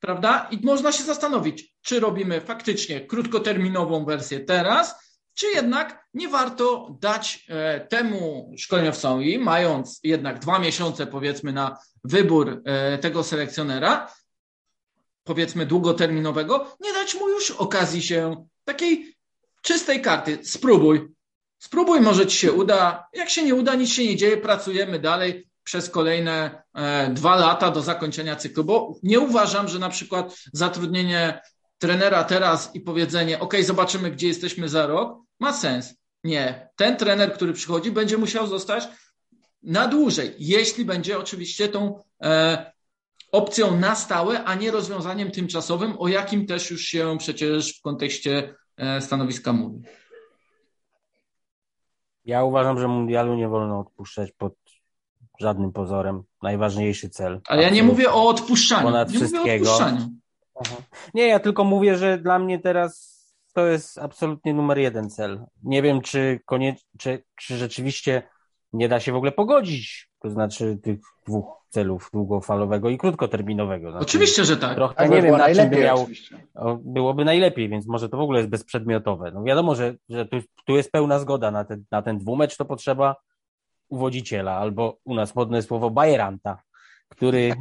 [0.00, 0.48] Prawda?
[0.50, 7.46] I można się zastanowić, czy robimy faktycznie krótkoterminową wersję teraz, czy jednak nie warto dać
[7.48, 14.12] e, temu szkoleniowcowi, mając jednak dwa miesiące, powiedzmy, na wybór e, tego selekcjonera,
[15.24, 19.16] powiedzmy długoterminowego, nie dać mu już okazji się takiej
[19.62, 20.38] czystej karty.
[20.42, 21.15] Spróbuj,
[21.58, 23.08] Spróbuj, może ci się uda.
[23.12, 27.70] Jak się nie uda, nic się nie dzieje, pracujemy dalej przez kolejne e, dwa lata
[27.70, 31.40] do zakończenia cyklu, bo nie uważam, że na przykład zatrudnienie
[31.78, 35.94] trenera teraz i powiedzenie, OK, zobaczymy, gdzie jesteśmy za rok, ma sens.
[36.24, 36.68] Nie.
[36.76, 38.88] Ten trener, który przychodzi, będzie musiał zostać
[39.62, 42.72] na dłużej, jeśli będzie oczywiście tą e,
[43.32, 48.54] opcją na stałe, a nie rozwiązaniem tymczasowym, o jakim też już się przecież w kontekście
[48.76, 49.82] e, stanowiska mówi.
[52.26, 54.54] Ja uważam, że mundialu nie wolno odpuszczać pod
[55.40, 56.22] żadnym pozorem.
[56.42, 57.40] Najważniejszy cel.
[57.48, 58.82] Ale ja nie mówię o odpuszczaniu.
[58.82, 59.72] Ponad nie wszystkiego.
[59.72, 60.08] Odpuszczaniu.
[61.14, 63.16] Nie, ja tylko mówię, że dla mnie teraz
[63.52, 65.46] to jest absolutnie numer jeden cel.
[65.62, 68.22] Nie wiem, czy, koniecznie, czy, czy rzeczywiście
[68.72, 73.90] nie da się w ogóle pogodzić, to znaczy tych dwóch celów długofalowego i krótkoterminowego.
[73.90, 74.74] Znaczy, oczywiście, że tak.
[74.74, 76.06] Trochę tak nie wiem, na czym by miał,
[76.84, 79.30] byłoby najlepiej, więc może to w ogóle jest bezprzedmiotowe.
[79.30, 82.64] No wiadomo, że, że tu, tu jest pełna zgoda na ten, na ten dwumecz, to
[82.64, 83.16] potrzeba
[83.88, 86.62] uwodziciela, albo u nas modne słowo bajeranta,
[87.08, 87.54] który,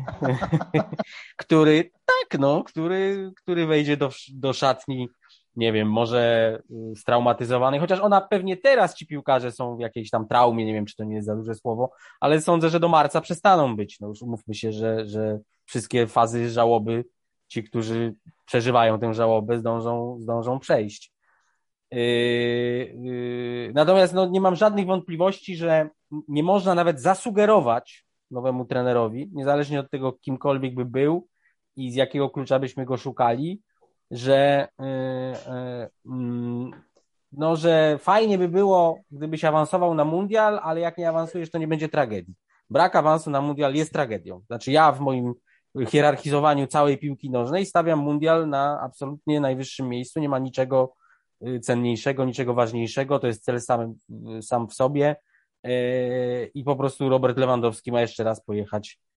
[1.43, 5.09] który tak, no, który, który wejdzie do, do szatni
[5.55, 6.59] nie wiem, może
[6.91, 10.85] y, straumatyzowany, chociaż ona pewnie teraz ci piłkarze są w jakiejś tam traumie, nie wiem,
[10.85, 13.99] czy to nie jest za duże słowo, ale sądzę, że do marca przestaną być.
[13.99, 17.05] No już umówmy się, że, że wszystkie fazy żałoby
[17.47, 18.15] ci, którzy
[18.45, 21.11] przeżywają tę żałobę, zdążą, zdążą przejść.
[23.73, 25.89] Natomiast no, nie mam żadnych wątpliwości, że
[26.27, 31.27] nie można nawet zasugerować nowemu trenerowi, niezależnie od tego, kimkolwiek by był
[31.75, 33.61] i z jakiego klucza byśmy go szukali,
[34.11, 34.67] że,
[36.05, 36.71] mm,
[37.31, 41.67] no, że fajnie by było, gdybyś awansował na mundial, ale jak nie awansujesz, to nie
[41.67, 42.35] będzie tragedii.
[42.69, 44.41] Brak awansu na mundial jest tragedią.
[44.47, 45.33] Znaczy ja w moim
[45.83, 50.19] hierarchizowaniu całej piłki nożnej stawiam mundial na absolutnie najwyższym miejscu.
[50.19, 50.93] Nie ma niczego
[51.47, 53.19] y, cenniejszego, niczego ważniejszego.
[53.19, 53.95] To jest cel sam,
[54.41, 55.15] sam w sobie.
[55.67, 59.14] Y, I po prostu Robert Lewandowski ma jeszcze raz pojechać y,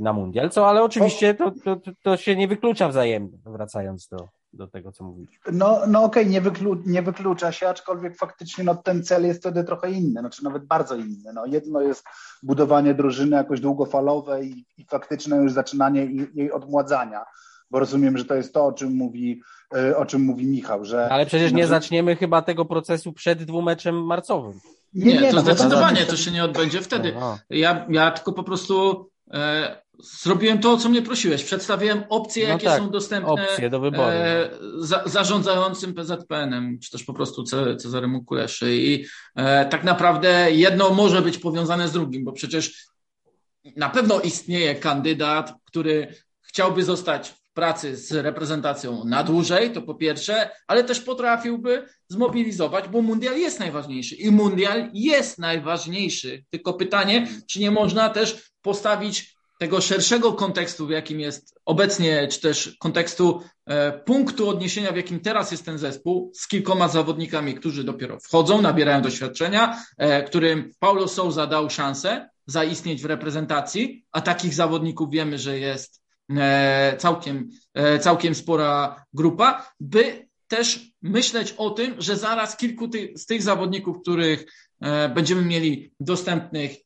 [0.00, 0.50] na mundial.
[0.50, 5.04] Co, ale oczywiście to, to, to się nie wyklucza wzajemnie, wracając do, do tego, co
[5.04, 5.52] mówiliśmy.
[5.52, 9.40] No, no okej, okay, nie, wyklu, nie wyklucza się, aczkolwiek faktycznie no, ten cel jest
[9.40, 11.32] wtedy trochę inny, znaczy nawet bardzo inny.
[11.34, 12.04] No, jedno jest
[12.42, 17.24] budowanie drużyny jakoś długofalowe i, i faktyczne już zaczynanie jej, jej odmładzania,
[17.70, 19.42] bo rozumiem, że to jest to, o czym mówi,
[19.76, 20.84] e, o czym mówi Michał.
[20.84, 24.60] Że, Ale przecież nie zaczniemy chyba tego procesu przed dwumeczem marcowym.
[24.94, 27.12] Nie, nie, to no, zdecydowanie to się nie odbędzie wtedy.
[27.12, 27.38] No, no.
[27.50, 29.06] Ja, ja tylko po prostu
[29.98, 31.44] Zrobiłem to, o co mnie prosiłeś.
[31.44, 34.10] Przedstawiłem opcje, no jakie tak, są dostępne opcje do wyboru.
[34.10, 37.42] E, za, zarządzającym PZPN-em, czy też po prostu
[37.78, 38.76] Cezaremu Kuleszy.
[38.76, 39.04] I
[39.36, 42.86] e, tak naprawdę jedno może być powiązane z drugim, bo przecież
[43.76, 50.50] na pewno istnieje kandydat, który chciałby zostać pracy z reprezentacją na dłużej, to po pierwsze,
[50.66, 56.44] ale też potrafiłby zmobilizować, bo mundial jest najważniejszy i mundial jest najważniejszy.
[56.50, 62.40] Tylko pytanie, czy nie można też postawić tego szerszego kontekstu, w jakim jest obecnie, czy
[62.40, 67.84] też kontekstu e, punktu odniesienia, w jakim teraz jest ten zespół, z kilkoma zawodnikami, którzy
[67.84, 74.54] dopiero wchodzą, nabierają doświadczenia, e, którym Paulo Souza dał szansę zaistnieć w reprezentacji, a takich
[74.54, 76.03] zawodników wiemy, że jest
[76.98, 77.48] całkiem,
[78.00, 84.00] całkiem spora grupa, by też myśleć o tym, że zaraz kilku ty, z tych zawodników,
[84.00, 84.44] których
[85.14, 86.76] będziemy mieli dostępnych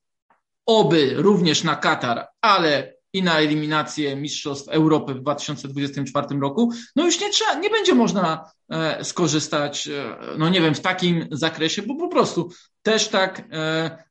[0.66, 7.20] oby również na Katar, ale i na eliminację Mistrzostw Europy w 2024 roku, no już
[7.20, 11.94] nie trzeba, nie będzie można e, skorzystać, e, no nie wiem, w takim zakresie, bo
[11.94, 12.50] po prostu
[12.82, 14.04] też tak e,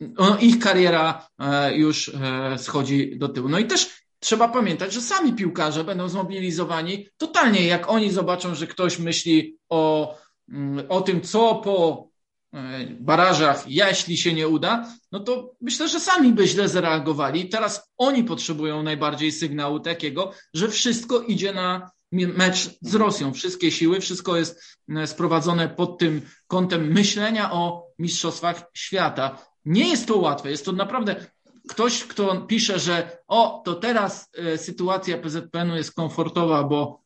[0.00, 3.48] no, ich kariera e, już e, schodzi do tyłu.
[3.48, 8.66] No i też trzeba pamiętać, że sami piłkarze będą zmobilizowani totalnie, jak oni zobaczą, że
[8.66, 10.14] ktoś myśli o,
[10.48, 12.08] mm, o tym, co po
[12.54, 17.48] E, barażach, jeśli się nie uda, no to myślę, że sami by źle zareagowali.
[17.48, 23.32] Teraz oni potrzebują najbardziej sygnału takiego, że wszystko idzie na mecz z Rosją.
[23.32, 29.38] Wszystkie siły, wszystko jest e, sprowadzone pod tym kątem myślenia o mistrzostwach świata.
[29.64, 31.26] Nie jest to łatwe, jest to naprawdę
[31.68, 37.04] ktoś, kto pisze, że o, to teraz e, sytuacja PZPN-u jest komfortowa, bo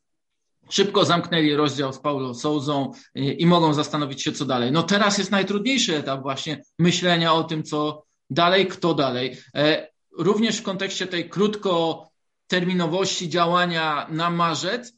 [0.70, 4.72] szybko zamknęli rozdział z Paulo Souzą i, i, mogą zastanowić się, co dalej.
[4.72, 9.36] No teraz jest najtrudniejszy etap właśnie myślenia o tym, co dalej, kto dalej.
[9.54, 14.92] E, również w kontekście tej krótkoterminowości działania na marzec,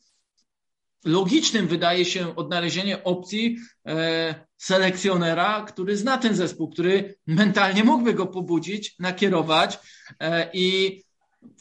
[1.05, 8.27] logicznym wydaje się odnalezienie opcji e, selekcjonera, który zna ten zespół, który mentalnie mógłby go
[8.27, 9.79] pobudzić, nakierować
[10.21, 11.03] e, i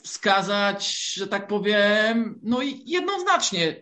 [0.04, 3.76] wskazać, że tak powiem, no i jednoznacznie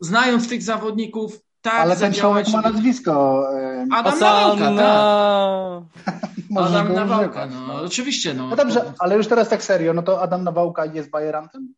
[0.00, 3.44] znając tych zawodników, tak Ale ten człowiek ma nazwisko.
[3.92, 6.16] Adam Nawałka, tak.
[6.66, 8.34] Adam Nawałka, no, no, oczywiście.
[8.34, 8.48] No.
[8.48, 11.74] no dobrze, ale już teraz tak serio, no to Adam Nawałka jest bajerantem?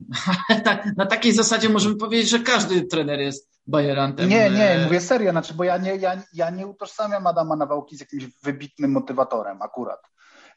[0.64, 4.28] Tak, na takiej zasadzie możemy powiedzieć, że każdy trener jest bajerantem.
[4.28, 8.00] Nie, nie, mówię serio, znaczy, bo ja nie, ja, ja nie utożsamiam Adama Nawałki z
[8.00, 10.00] jakimś wybitnym motywatorem akurat.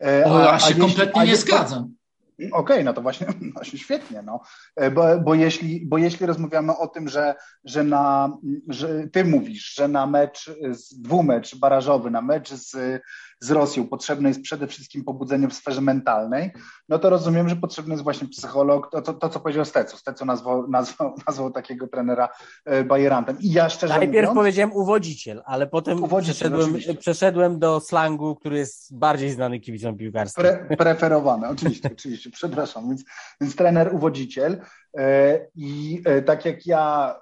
[0.04, 1.94] E, o, ja się kompletnie nie zgadzam.
[2.40, 4.42] Okej, okay, no to właśnie, właśnie świetnie, no.
[4.76, 9.74] E, bo, bo, jeśli, bo jeśli rozmawiamy o tym, że, że, na, że ty mówisz,
[9.76, 10.52] że na mecz,
[10.92, 13.02] dwumecz barażowy, na mecz z
[13.40, 16.52] z Rosją potrzebne jest przede wszystkim pobudzenie w sferze mentalnej,
[16.90, 19.98] no to rozumiem, że potrzebny jest właśnie psycholog, to, to, to co powiedział Stecu.
[19.98, 22.30] Stecu nazwał, nazwał, nazwał takiego trenera
[22.66, 23.38] e, bajerantem.
[23.40, 28.58] I ja szczerze Najpierw mówiąc, powiedziałem uwodziciel, ale potem uwodziciel, przeszedłem, przeszedłem, do slangu, który
[28.58, 30.44] jest bardziej znany kibicom piłkarskim.
[30.44, 32.88] Pre, preferowany, oczywiście, oczywiście, przepraszam.
[32.88, 33.04] Więc,
[33.42, 34.62] więc trener uwodziciel
[34.98, 37.16] e, i e, tak jak ja,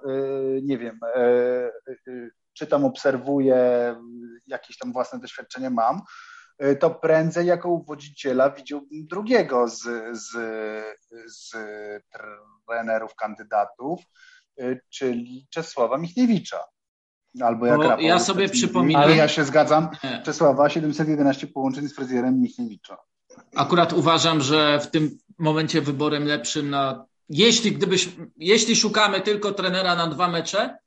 [0.62, 1.00] nie wiem,
[2.58, 3.94] czytam, obserwuję,
[4.48, 6.02] jakieś tam własne doświadczenie mam,
[6.62, 9.82] y, to prędzej jako uwodziciela widziałbym drugiego z,
[10.12, 10.30] z,
[11.26, 11.56] z
[12.68, 14.00] trenerów, kandydatów,
[14.60, 16.64] y, czyli Czesława Michniewicza.
[17.40, 19.02] Albo jak Rafał Ja sobie przypominam.
[19.02, 19.88] Ale ja się zgadzam.
[20.24, 22.96] Czesława 711 połączeń z fryzjerem Michniewicza.
[23.56, 29.94] Akurat uważam, że w tym momencie wyborem lepszym na jeśli, gdybyś, jeśli szukamy tylko trenera
[29.94, 30.78] na dwa mecze,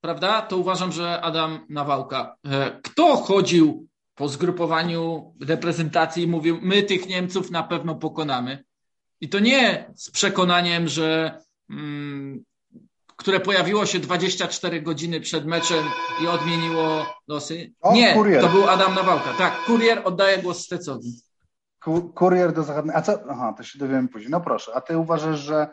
[0.00, 2.36] prawda, to uważam, że Adam Nawałka.
[2.46, 8.64] E, kto chodził po zgrupowaniu reprezentacji i mówił, my tych Niemców na pewno pokonamy?
[9.20, 11.38] I to nie z przekonaniem, że
[11.70, 12.44] mm,
[13.20, 15.84] które pojawiło się 24 godziny przed meczem
[16.22, 17.72] i odmieniło losy.
[17.80, 18.42] O, nie, kurier.
[18.42, 19.34] to był Adam Nawałka.
[19.38, 21.20] Tak, kurier oddaje głos Stecowi.
[22.14, 22.96] Kurier do zachodniej.
[22.96, 23.18] A co?
[23.30, 24.30] Aha, to się dowiemy później.
[24.30, 25.68] No proszę, a ty uważasz, że.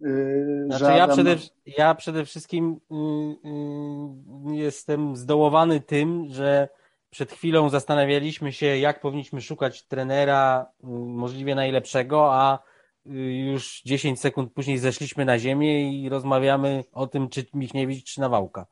[0.00, 6.68] Yy, znaczy, ja, przede, ja przede wszystkim yy, yy, jestem zdołowany tym, że
[7.10, 12.58] przed chwilą zastanawialiśmy się, jak powinniśmy szukać trenera y, możliwie najlepszego, a
[13.06, 18.20] y, już 10 sekund później zeszliśmy na ziemię i rozmawiamy o tym, czy Michniewicz, czy
[18.20, 18.66] Nawałka.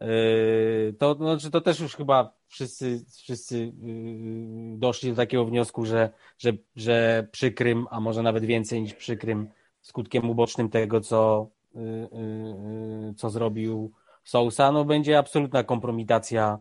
[0.00, 6.10] Yy, to, znaczy, to też już chyba wszyscy, wszyscy yy, doszli do takiego wniosku, że,
[6.38, 9.48] że, że przykrym, a może nawet więcej niż przykrym,
[9.80, 13.92] skutkiem ubocznym tego, co, yy, co zrobił
[14.24, 16.58] Sousa, no będzie absolutna kompromitacja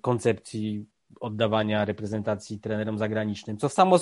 [0.00, 0.86] koncepcji
[1.20, 3.98] oddawania reprezentacji trenerom zagranicznym, co samo,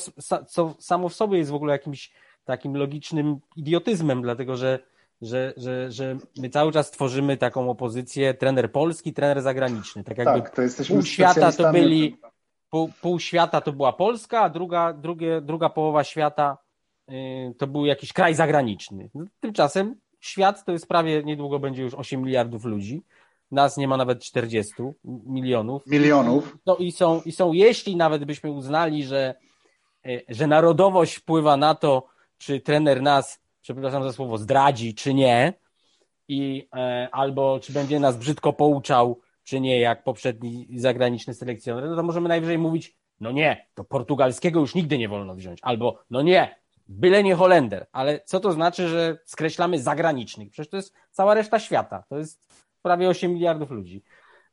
[0.49, 2.13] co samo w sobie jest w ogóle jakimś
[2.45, 4.79] takim logicznym idiotyzmem, dlatego że
[5.23, 10.05] że, że, że my cały czas tworzymy taką opozycję trener polski, trener zagraniczny.
[10.05, 12.17] Tak jakby tak, to jesteśmy pół świata to byli,
[12.71, 16.72] pół, pół, świata to była Polska, a druga, drugie, druga połowa świata y,
[17.59, 19.11] to był jakiś kraj zagraniczny.
[19.41, 23.03] Tymczasem świat to jest prawie, niedługo będzie już 8 miliardów ludzi.
[23.51, 25.87] Nas nie ma nawet 40 milionów.
[25.87, 26.57] Milionów.
[26.67, 29.35] No i są, i są, jeśli nawet byśmy uznali, że,
[30.07, 32.07] y, że narodowość wpływa na to,
[32.39, 35.53] czy trener nas przepraszam za słowo, zdradzi, czy nie,
[36.29, 41.97] i e, albo czy będzie nas brzydko pouczał, czy nie, jak poprzedni zagraniczny selekcjoner, no
[41.97, 46.23] to możemy najwyżej mówić, no nie, to portugalskiego już nigdy nie wolno wziąć, albo no
[46.23, 50.51] nie, byle nie Holender, ale co to znaczy, że skreślamy zagranicznych?
[50.51, 52.47] Przecież to jest cała reszta świata, to jest
[52.83, 54.03] prawie 8 miliardów ludzi.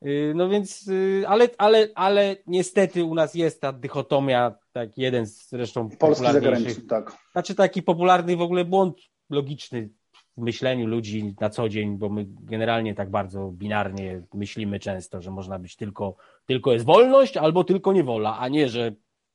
[0.06, 5.26] Y, no więc, y, ale, ale, ale niestety u nas jest ta dychotomia, tak jeden
[5.26, 7.18] z zresztą Polski zagraniczny, tak.
[7.32, 8.98] Znaczy taki popularny w ogóle błąd
[9.30, 9.90] logiczny
[10.38, 15.32] w myśleniu ludzi na co dzień, bo my generalnie tak bardzo binarnie myślimy często, że
[15.32, 16.16] można być tylko,
[16.46, 18.92] tylko jest wolność albo tylko niewola, a nie, że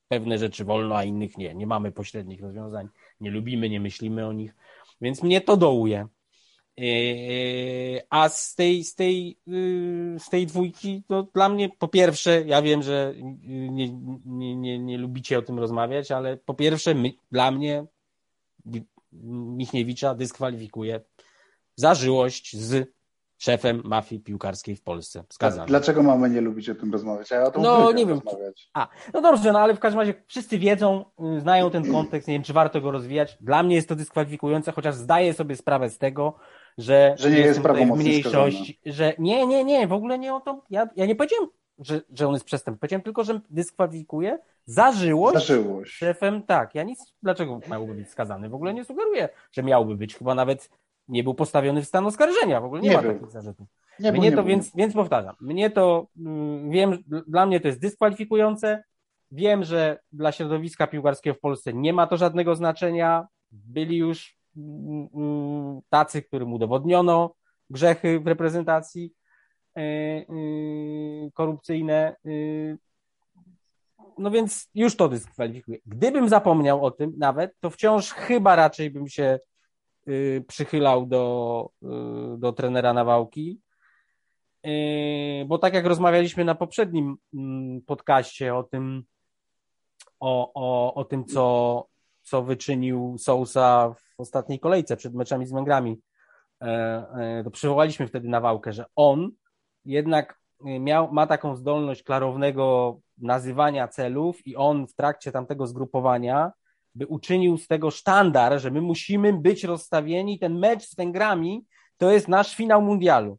[0.08, 1.54] pewne rzeczy wolno, a innych nie.
[1.54, 2.88] Nie mamy pośrednich rozwiązań,
[3.20, 4.54] nie lubimy, nie myślimy o nich,
[5.00, 6.06] więc mnie to dołuje.
[6.76, 12.42] Yy, a z tej, z tej, yy, z tej dwójki, to dla mnie po pierwsze,
[12.46, 13.92] ja wiem, że nie,
[14.24, 17.86] nie, nie, nie lubicie o tym rozmawiać, ale po pierwsze, my, dla mnie
[19.56, 21.00] Michniewicza dyskwalifikuje
[21.76, 22.88] zażyłość z
[23.38, 25.24] szefem mafii piłkarskiej w Polsce.
[25.28, 25.66] Skazany.
[25.66, 27.30] Dlaczego mamy nie lubić o tym rozmawiać?
[27.30, 28.20] Ja o tym no, nie wiem.
[28.24, 28.70] Rozmawiać.
[28.74, 31.04] A, no dobrze, no ale w każdym razie wszyscy wiedzą,
[31.36, 33.38] y, znają ten kontekst, nie wiem, czy warto go rozwijać.
[33.40, 36.34] Dla mnie jest to dyskwalifikujące, chociaż zdaję sobie sprawę z tego,
[36.78, 40.62] że, że nie jest prawomocny mniejszość, że nie, nie, nie, w ogóle nie o to.
[40.70, 42.78] Ja, ja nie powiedziałem, że, że on jest przestępcą.
[42.78, 46.42] Powiedziałem tylko, że dyskwalifikuje zażyłość, zażyłość szefem.
[46.42, 48.48] Tak, ja nic, dlaczego miałby być skazany?
[48.48, 50.16] W ogóle nie sugeruję, że miałby być.
[50.16, 50.70] Chyba nawet
[51.08, 52.60] nie był postawiony w stan oskarżenia.
[52.60, 53.12] W ogóle nie, nie ma był.
[53.12, 53.66] takich zarzutów.
[54.00, 57.80] Nie mnie był, to, więc, więc powtarzam, mnie to, mm, wiem, dla mnie to jest
[57.80, 58.84] dyskwalifikujące.
[59.30, 63.26] Wiem, że dla środowiska piłkarskiego w Polsce nie ma to żadnego znaczenia.
[63.50, 67.34] Byli już mm, mm, tacy, którym udowodniono
[67.70, 69.12] grzechy w reprezentacji
[69.76, 70.24] e, e,
[71.34, 72.16] korupcyjne.
[72.26, 72.30] E,
[74.18, 75.78] no więc już to dyskwalifikuje.
[75.86, 79.38] Gdybym zapomniał o tym nawet, to wciąż chyba raczej bym się
[80.46, 81.86] przychylał do, y,
[82.38, 83.60] do trenera Nawałki,
[84.66, 89.02] y, bo tak jak rozmawialiśmy na poprzednim mm, podcaście o tym,
[90.20, 91.86] o, o, o tym co,
[92.22, 96.00] co wyczynił Sousa w ostatniej kolejce przed meczami z Węgrami,
[96.62, 99.30] e, e, to przywołaliśmy wtedy Nawałkę, że on
[99.84, 106.52] jednak miał, ma taką zdolność klarownego nazywania celów i on w trakcie tamtego zgrupowania
[106.94, 110.38] by uczynił z tego sztandar, że my musimy być rozstawieni.
[110.38, 111.64] Ten mecz z Węgrami
[111.96, 113.38] to jest nasz finał mundialu.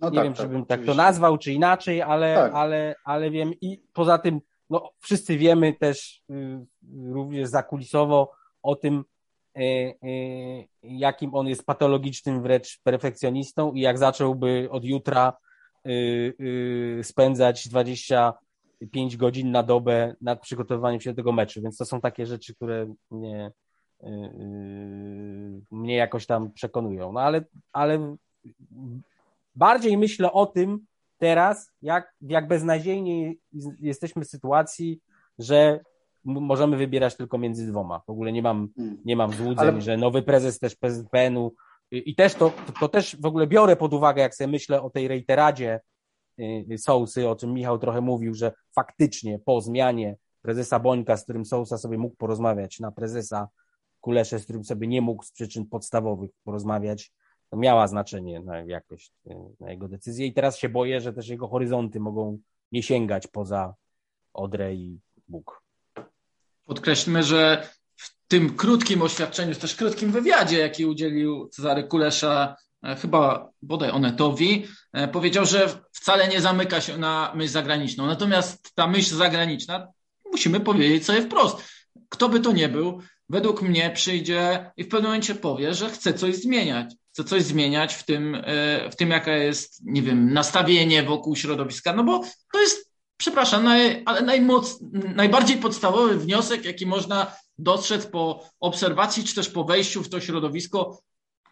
[0.00, 2.54] No nie tak, wiem, tak, czy bym tak to nazwał, czy inaczej, ale, tak.
[2.54, 3.52] ale, ale wiem.
[3.60, 6.66] I poza tym, no, wszyscy wiemy też y,
[7.12, 9.04] również zakulisowo o tym,
[9.58, 15.32] y, y, jakim on jest patologicznym wręcz perfekcjonistą i jak zacząłby od jutra
[15.86, 15.90] y,
[16.40, 18.32] y, spędzać 20
[18.92, 22.54] 5 godzin na dobę nad przygotowywaniem się do tego meczu, więc to są takie rzeczy,
[22.54, 23.52] które mnie,
[24.02, 24.08] yy,
[25.70, 27.12] mnie jakoś tam przekonują.
[27.12, 28.16] No ale, ale
[29.54, 30.86] bardziej myślę o tym
[31.18, 33.34] teraz, jak, jak beznadziejnie
[33.80, 35.00] jesteśmy w sytuacji,
[35.38, 35.80] że
[36.24, 38.02] możemy wybierać tylko między dwoma.
[38.06, 38.98] W ogóle nie mam, hmm.
[39.04, 39.80] nie mam złudzeń, Ale...
[39.80, 41.54] że nowy prezes też PZPN-u
[41.90, 45.08] i też to, to też w ogóle biorę pod uwagę, jak sobie myślę o tej
[45.08, 45.80] reiteradzie
[46.78, 51.78] Sousy, o czym Michał trochę mówił, że faktycznie po zmianie prezesa Bońka, z którym Sousa
[51.78, 53.48] sobie mógł porozmawiać, na prezesa
[54.00, 57.12] Kulesze, z którym sobie nie mógł z przyczyn podstawowych porozmawiać,
[57.50, 61.28] to miała znaczenie na jakość, y, na jego decyzję i teraz się boję, że też
[61.28, 62.38] jego horyzonty mogą
[62.72, 63.74] nie sięgać poza
[64.32, 65.62] Odrę i Bóg.
[66.66, 73.90] Podkreślmy, że w tym krótkim oświadczeniu, też krótkim wywiadzie, jaki udzielił Cezary Kulesza, chyba bodaj
[73.90, 78.06] Onetowi, e, powiedział, że wcale nie zamyka się na myśl zagraniczną.
[78.06, 79.88] Natomiast ta myśl zagraniczna,
[80.32, 81.56] musimy powiedzieć sobie wprost,
[82.08, 86.14] kto by to nie był, według mnie przyjdzie i w pewnym momencie powie, że chce
[86.14, 86.94] coś zmieniać.
[87.12, 91.92] Chce coś zmieniać w tym, e, w tym jaka jest, nie wiem, nastawienie wokół środowiska,
[91.92, 94.78] no bo to jest, przepraszam, naj, ale najmoc,
[95.14, 101.02] najbardziej podstawowy wniosek, jaki można dostrzec po obserwacji, czy też po wejściu w to środowisko,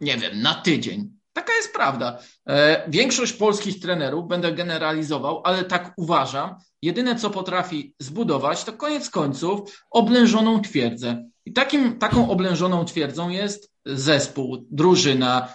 [0.00, 1.17] nie wiem, na tydzień.
[1.38, 2.18] Taka jest prawda.
[2.48, 9.10] E, większość polskich trenerów, będę generalizował, ale tak uważam, jedyne co potrafi zbudować, to koniec
[9.10, 11.24] końców oblężoną twierdzę.
[11.44, 15.48] I takim, taką oblężoną twierdzą jest zespół, drużyna,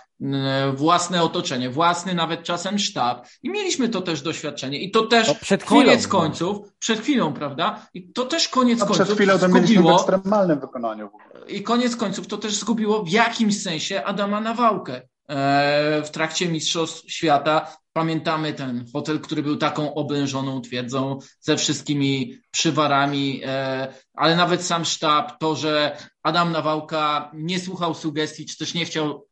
[0.73, 3.27] własne otoczenie, własny nawet czasem sztab.
[3.43, 4.79] I mieliśmy to też doświadczenie.
[4.81, 6.09] I to też no przed chwilą, koniec no.
[6.09, 7.87] końców, przed chwilą, prawda?
[7.93, 9.05] I to też koniec no końców.
[9.05, 11.09] Przed chwilą to mieliśmy w ekstremalnym wykonaniu.
[11.47, 15.01] I koniec końców to też zgubiło w jakimś sensie Adama Nawałkę.
[15.33, 17.77] E, w trakcie Mistrzostw Świata.
[17.93, 24.85] Pamiętamy ten hotel, który był taką oblężoną twierdzą ze wszystkimi przywarami, e, ale nawet sam
[24.85, 29.27] sztab, to, że Adam Nawałka nie słuchał sugestii, czy też nie chciał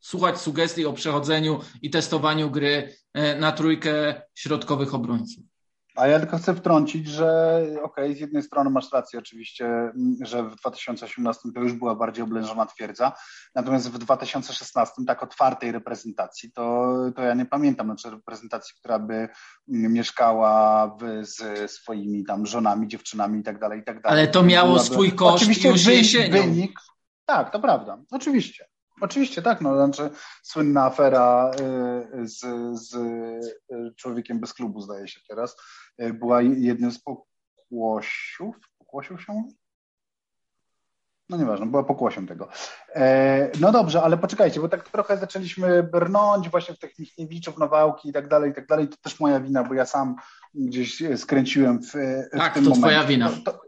[0.00, 5.44] słuchać sugestii o przechodzeniu i testowaniu gry e, na trójkę środkowych obrońców.
[5.96, 10.42] A ja tylko chcę wtrącić, że okej, okay, z jednej strony masz rację oczywiście, że
[10.42, 13.12] w 2018 to już była bardziej oblężona twierdza,
[13.54, 19.28] natomiast w 2016 tak otwartej reprezentacji, to, to ja nie pamiętam, znaczy reprezentacji, która by
[19.68, 24.00] mieszkała w, z swoimi tam żonami, dziewczynami i tak dalej, i tak.
[24.04, 24.86] Ale to miało Byłaby...
[24.86, 26.80] swój koszt oczywiście już wynik, wynik,
[27.26, 28.66] tak, to prawda, oczywiście.
[29.00, 30.10] Oczywiście tak, no znaczy
[30.42, 31.50] słynna afera
[32.22, 32.40] y, z,
[32.80, 35.56] z y, człowiekiem bez klubu, zdaje się teraz,
[35.98, 39.44] była jednym z pokłosiów, pokłosił się?
[41.28, 42.48] No nieważne, była pokłosiem tego.
[42.94, 48.08] E, no dobrze, ale poczekajcie, bo tak trochę zaczęliśmy brnąć właśnie w tych Michniewiczów, Nowałki
[48.08, 48.88] i tak dalej, i tak dalej.
[48.88, 50.16] To też moja wina, bo ja sam
[50.54, 51.92] gdzieś skręciłem w,
[52.32, 52.80] w tak, tym to momencie.
[52.80, 53.30] twoja wina.
[53.30, 53.60] To, to,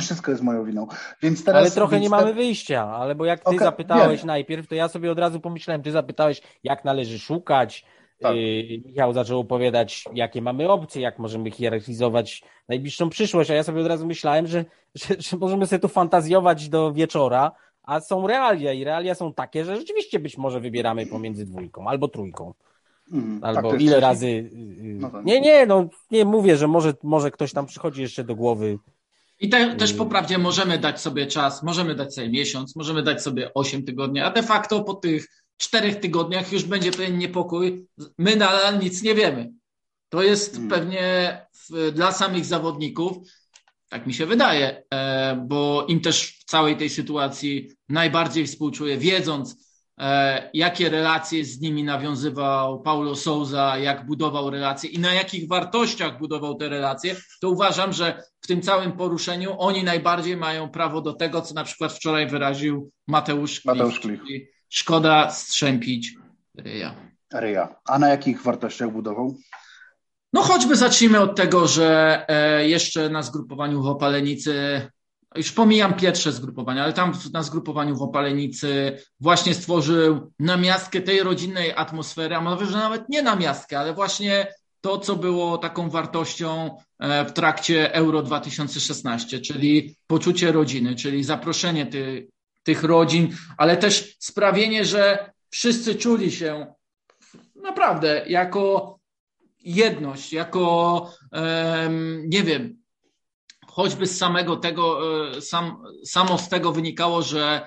[0.00, 0.86] wszystko jest moją winą.
[1.22, 4.26] Więc teraz, ale trochę więc nie mamy wyjścia, ale bo jak ty okay, zapytałeś wiem.
[4.26, 7.84] najpierw, to ja sobie od razu pomyślałem, ty zapytałeś, jak należy szukać.
[8.20, 8.36] Tak.
[8.36, 13.80] Yy, Michał zaczął opowiadać, jakie mamy opcje, jak możemy hierarchizować najbliższą przyszłość, a ja sobie
[13.80, 14.64] od razu myślałem, że,
[14.94, 17.52] że, że możemy sobie tu fantazjować do wieczora,
[17.82, 22.08] a są realia i realia są takie, że rzeczywiście być może wybieramy pomiędzy dwójką albo
[22.08, 22.54] trójką.
[23.12, 24.30] Mm, albo tak, ile razy.
[24.30, 25.24] Yy, no tak.
[25.24, 28.78] Nie, nie, no nie mówię, że może, może ktoś tam przychodzi jeszcze do głowy
[29.40, 33.22] i te, też po prawdzie możemy dać sobie czas, możemy dać sobie miesiąc, możemy dać
[33.22, 37.86] sobie 8 tygodni, a de facto po tych czterech tygodniach już będzie pewien niepokój.
[38.18, 39.52] My nadal nic nie wiemy.
[40.08, 40.70] To jest hmm.
[40.70, 43.16] pewnie w, dla samych zawodników,
[43.88, 49.70] tak mi się wydaje, e, bo im też w całej tej sytuacji najbardziej współczuję, wiedząc,
[50.00, 56.18] E, jakie relacje z nimi nawiązywał Paulo Souza, jak budował relacje i na jakich wartościach
[56.18, 61.12] budował te relacje, to uważam, że w tym całym poruszeniu oni najbardziej mają prawo do
[61.12, 63.64] tego, co na przykład wczoraj wyraził Mateusz Klich.
[63.64, 64.20] Mateusz Klich.
[64.70, 66.14] Szkoda strzępić
[66.58, 66.94] ryja.
[67.32, 67.76] Ryja.
[67.84, 69.36] A na jakich wartościach budował?
[70.32, 74.80] No choćby zacznijmy od tego, że e, jeszcze na zgrupowaniu w Opalenicy
[75.34, 81.72] już pomijam pierwsze zgrupowania, ale tam na zgrupowaniu w Opalenicy właśnie stworzył namiastkę tej rodzinnej
[81.72, 87.32] atmosfery, a może nawet nie namiastkę, ale właśnie to, co było taką wartością e, w
[87.32, 92.28] trakcie Euro 2016, czyli poczucie rodziny, czyli zaproszenie ty,
[92.62, 96.74] tych rodzin, ale też sprawienie, że wszyscy czuli się
[97.62, 98.98] naprawdę jako
[99.58, 101.10] jedność, jako,
[102.24, 102.80] nie wiem,
[103.66, 105.00] choćby z samego tego,
[105.36, 107.66] e, sam, samo z tego wynikało, że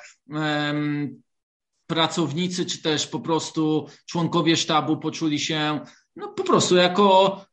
[1.87, 5.79] pracownicy, czy też po prostu członkowie sztabu poczuli się
[6.15, 7.45] no, po prostu jako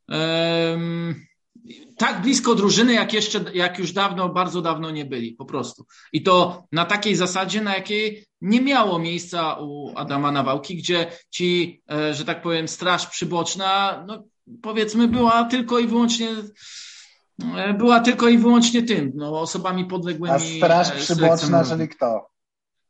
[1.97, 5.87] tak blisko drużyny, jak jeszcze, jak już dawno, bardzo dawno nie byli, po prostu.
[6.12, 11.83] I to na takiej zasadzie, na jakiej nie miało miejsca u Adama Nawałki, gdzie ci,
[11.91, 14.25] e, że tak powiem, straż przyboczna, no
[14.62, 16.29] powiedzmy, była tylko i wyłącznie
[17.57, 20.35] e, była tylko i wyłącznie tym, no, osobami podległymi.
[20.35, 22.31] A straż przyboczna, czyli kto?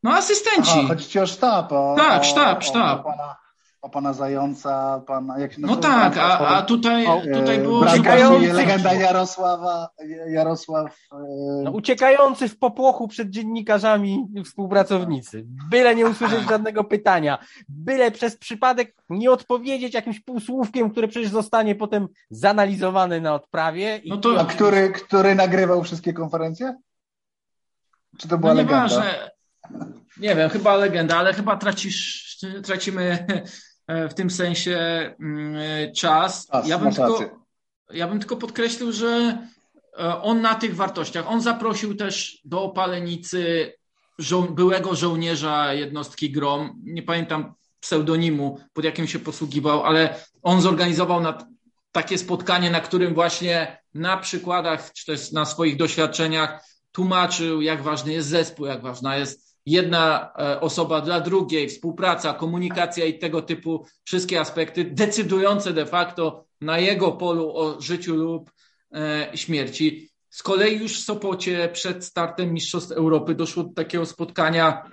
[0.03, 0.71] No asystenci.
[0.73, 1.73] Aha, chodzi ci o sztab.
[1.73, 3.01] O, tak, o, sztab, sztab.
[3.01, 3.37] O, pana,
[3.83, 7.81] o pana Zająca, pana, jak się No tak, a, a tutaj, tutaj było...
[7.81, 8.53] Uciekający...
[8.53, 9.89] Legenda Jarosława,
[10.29, 10.99] Jarosław...
[11.13, 11.17] E...
[11.65, 15.45] No, uciekający w popłochu przed dziennikarzami współpracownicy.
[15.71, 17.39] Byle nie usłyszeć żadnego pytania.
[17.69, 23.97] Byle przez przypadek nie odpowiedzieć jakimś półsłówkiem, które przecież zostanie potem zanalizowane na odprawie.
[23.97, 24.09] I...
[24.09, 24.41] No to...
[24.41, 26.77] A który, który nagrywał wszystkie konferencje?
[28.19, 28.83] Czy to była no legenda?
[28.83, 29.31] Nieważne.
[30.21, 33.27] Nie wiem, chyba legenda, ale chyba tracisz, tracimy
[34.11, 34.79] w tym sensie
[35.21, 36.49] mm, czas.
[36.65, 37.21] ja, bym tylko,
[37.91, 39.39] ja bym tylko podkreślił, że
[39.99, 43.73] e, on na tych wartościach, on zaprosił też do Opalenicy
[44.21, 51.21] żo byłego żołnierza jednostki GROM, nie pamiętam pseudonimu, pod jakim się posługiwał, ale on zorganizował
[51.21, 51.39] na
[51.93, 58.13] takie spotkanie, na którym właśnie na przykładach, czy też na swoich doświadczeniach tłumaczył, jak ważny
[58.13, 63.87] jest zespół, jak ważna jest jedna e, osoba dla drugiej, współpraca, komunikacja i tego typu
[64.05, 68.51] wszystkie aspekty decydujące de facto na jego polu o życiu lub
[68.95, 70.11] e, śmierci.
[70.31, 74.91] Z kolei już w Sopocie przed startem Mistrzostw Europy doszło do takiego spotkania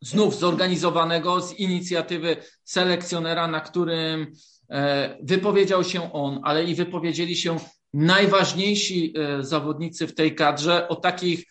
[0.00, 4.32] znów zorganizowanego z inicjatywy selekcjonera, na którym
[4.70, 7.56] e, wypowiedział się on, ale i wypowiedzieli się
[7.94, 11.44] najważniejsi zawodnicy w tej kadrze o takich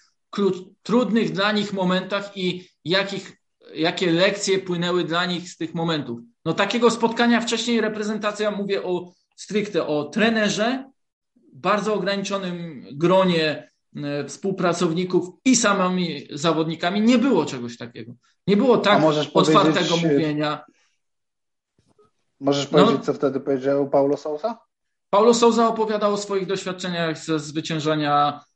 [0.84, 3.38] trudnych dla nich momentach i jakich,
[3.74, 6.20] jakie lekcje płynęły dla nich z tych momentów.
[6.46, 10.92] No takiego spotkania wcześniej reprezentacja, mówię o stricte o trenerze,
[11.54, 18.14] bardzo ograniczonym gronie e, współpracowników i samymi zawodnikami nie było czegoś takiego.
[18.48, 19.04] Nie było tak
[19.34, 20.66] otwartego mówienia.
[22.40, 24.60] Możesz powiedzieć, no, co wtedy powiedział Paulo Sousa?
[25.10, 28.51] Paulo Sousa opowiadał o swoich doświadczeniach ze zwyciężania E,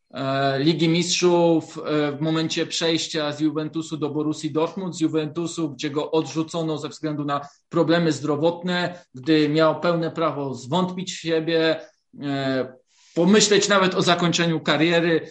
[0.58, 6.12] Ligi Mistrzów e, w momencie przejścia z Juventusu do Borussii Dortmund, z Juventusu, gdzie go
[6.12, 11.82] odrzucono ze względu na problemy zdrowotne, gdy miał pełne prawo zwątpić w siebie,
[12.22, 12.74] e,
[13.16, 15.28] pomyśleć nawet o zakończeniu kariery,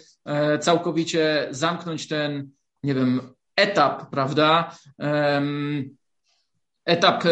[0.61, 2.51] całkowicie zamknąć ten,
[2.83, 3.21] nie wiem,
[3.57, 4.77] etap, prawda?
[6.85, 7.25] Etap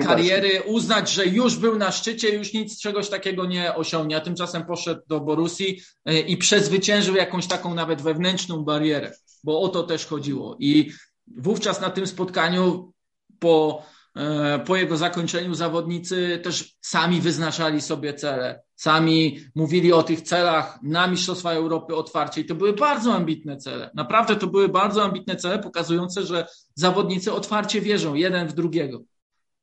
[0.00, 4.66] kariery, uznać, że już był na szczycie, już nic czegoś takiego nie osiągnie, a tymczasem
[4.66, 9.12] poszedł do Borussii e, i przezwyciężył jakąś taką nawet wewnętrzną barierę,
[9.44, 10.56] bo o to też chodziło.
[10.58, 10.92] I
[11.26, 12.92] wówczas na tym spotkaniu
[13.38, 13.82] po,
[14.16, 20.78] e, po jego zakończeniu zawodnicy też sami wyznaczali sobie cele, sami mówili o tych celach
[20.82, 23.90] na Mistrzostwa Europy otwarcie i to były bardzo ambitne cele.
[23.94, 29.04] Naprawdę to były bardzo ambitne cele, pokazujące, że zawodnicy otwarcie wierzą jeden w drugiego.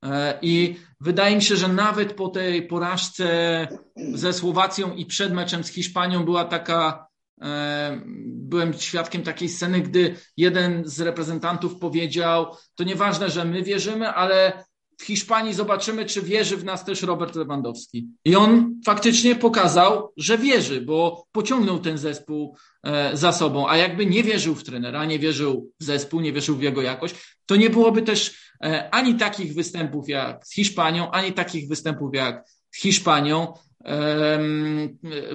[0.05, 3.67] E, I wydaje mi się, że nawet po tej porażce
[4.13, 7.07] ze Słowacją i przed meczem z Hiszpanią była taka,
[7.41, 14.09] e, byłem świadkiem takiej sceny, gdy jeden z reprezentantów powiedział, to nieważne, że my wierzymy,
[14.09, 14.63] ale
[15.01, 18.07] w Hiszpanii zobaczymy, czy wierzy w nas też Robert Lewandowski.
[18.25, 23.67] I on faktycznie pokazał, że wierzy, bo pociągnął ten zespół e, za sobą.
[23.67, 27.15] A jakby nie wierzył w trenera, nie wierzył w zespół, nie wierzył w jego jakość,
[27.45, 28.50] to nie byłoby też
[28.91, 33.53] ani takich występów jak z Hiszpanią, ani takich występów jak z Hiszpanią.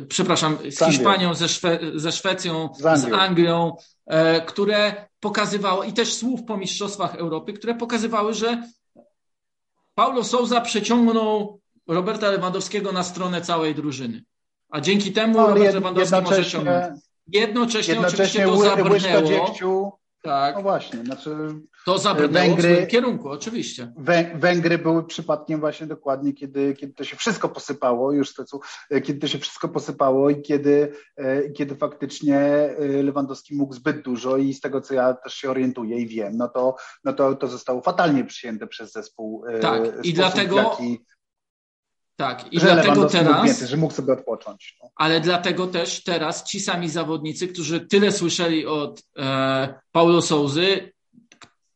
[0.09, 5.85] Przepraszam, z, z Hiszpanią, ze, Szwe ze Szwecją, z Anglią, z Anglią e, które pokazywało,
[5.85, 8.63] i też słów po Mistrzostwach Europy, które pokazywały, że
[9.95, 14.25] Paulo Souza przeciągnął Roberta Lewandowskiego na stronę całej drużyny.
[14.71, 17.01] A dzięki temu no, Robert Lewandowski może ciągnąć.
[17.33, 19.99] Jednocześnie, jednocześnie oczywiście to zabrnęło.
[20.27, 20.57] Tak.
[20.57, 21.37] No właśnie, znaczy
[21.87, 23.93] to zabrnęło Węgry, w kierunku, oczywiście.
[24.35, 28.61] Węgry były przypadkiem właśnie dokładnie, kiedy, kiedy to się wszystko posypało, już Stecu,
[28.91, 34.37] kiedy to się wszystko posypało i kiedy, e, kiedy faktycznie e, Lewandowski mógł zbyt dużo
[34.37, 37.49] i z tego, co ja też się orientuję i wiem, no to, no to, to
[37.49, 39.47] zostało fatalnie przyjęte przez zespół.
[39.47, 40.57] E, tak, i dlatego...
[40.57, 41.05] Jaki,
[42.17, 43.45] tak, i dlatego teraz.
[43.45, 44.77] Więcej, że mógł sobie odpocząć.
[44.83, 44.91] No.
[44.97, 50.93] Ale dlatego też teraz ci sami zawodnicy, którzy tyle słyszeli od e, Paulo Souzy,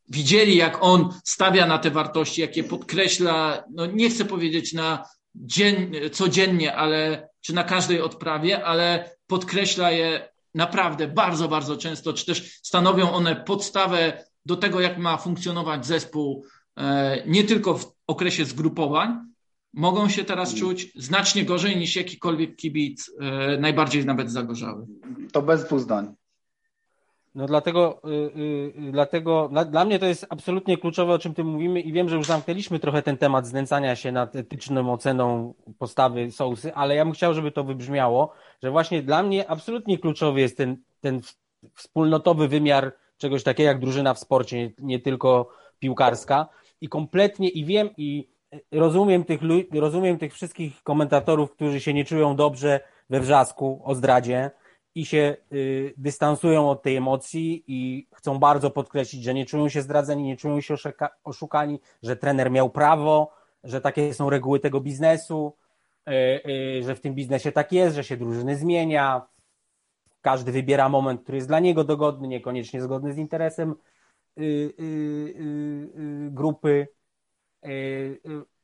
[0.09, 5.91] widzieli, jak on stawia na te wartości, jakie podkreśla, no nie chcę powiedzieć na dzień,
[6.11, 12.59] codziennie, ale czy na każdej odprawie, ale podkreśla je naprawdę bardzo, bardzo często, czy też
[12.63, 16.45] stanowią one podstawę do tego, jak ma funkcjonować zespół,
[16.77, 19.30] e, nie tylko w okresie zgrupowań,
[19.73, 20.59] mogą się teraz mm.
[20.59, 24.85] czuć znacznie gorzej niż jakikolwiek kibic, e, najbardziej nawet zagorzały.
[25.31, 26.13] To bez dwóch zdań.
[27.35, 28.01] No dlatego,
[28.35, 32.09] yy, dlatego dla, dla mnie to jest absolutnie kluczowe, o czym ty mówimy i wiem,
[32.09, 37.05] że już zamknęliśmy trochę ten temat znęcania się nad etyczną oceną postawy Sousy, ale ja
[37.05, 41.21] bym chciał, żeby to wybrzmiało, że właśnie dla mnie absolutnie kluczowy jest ten, ten
[41.73, 45.49] wspólnotowy wymiar czegoś takiego jak drużyna w sporcie, nie, nie tylko
[45.79, 46.47] piłkarska
[46.81, 48.27] i kompletnie i wiem i
[48.71, 49.41] rozumiem tych,
[49.73, 52.79] rozumiem tych wszystkich komentatorów, którzy się nie czują dobrze
[53.09, 54.51] we wrzasku o zdradzie,
[54.95, 59.81] i się y, dystansują od tej emocji i chcą bardzo podkreślić, że nie czują się
[59.81, 60.75] zdradzeni, nie czują się
[61.23, 63.31] oszukani, że trener miał prawo,
[63.63, 65.57] że takie są reguły tego biznesu,
[66.09, 66.11] y,
[66.79, 69.27] y, że w tym biznesie tak jest, że się drużyny zmienia,
[70.21, 73.75] każdy wybiera moment, który jest dla niego dogodny, niekoniecznie zgodny z interesem
[74.39, 76.87] y, y, y, grupy.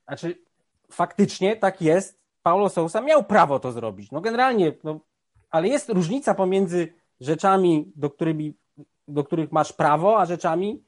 [0.07, 0.43] Znaczy,
[0.91, 2.17] faktycznie tak jest.
[2.43, 4.11] Paulo Sousa miał prawo to zrobić.
[4.11, 4.99] No generalnie no,
[5.49, 8.53] ale jest różnica pomiędzy rzeczami, do, którymi,
[9.07, 10.83] do których masz prawo, a rzeczami.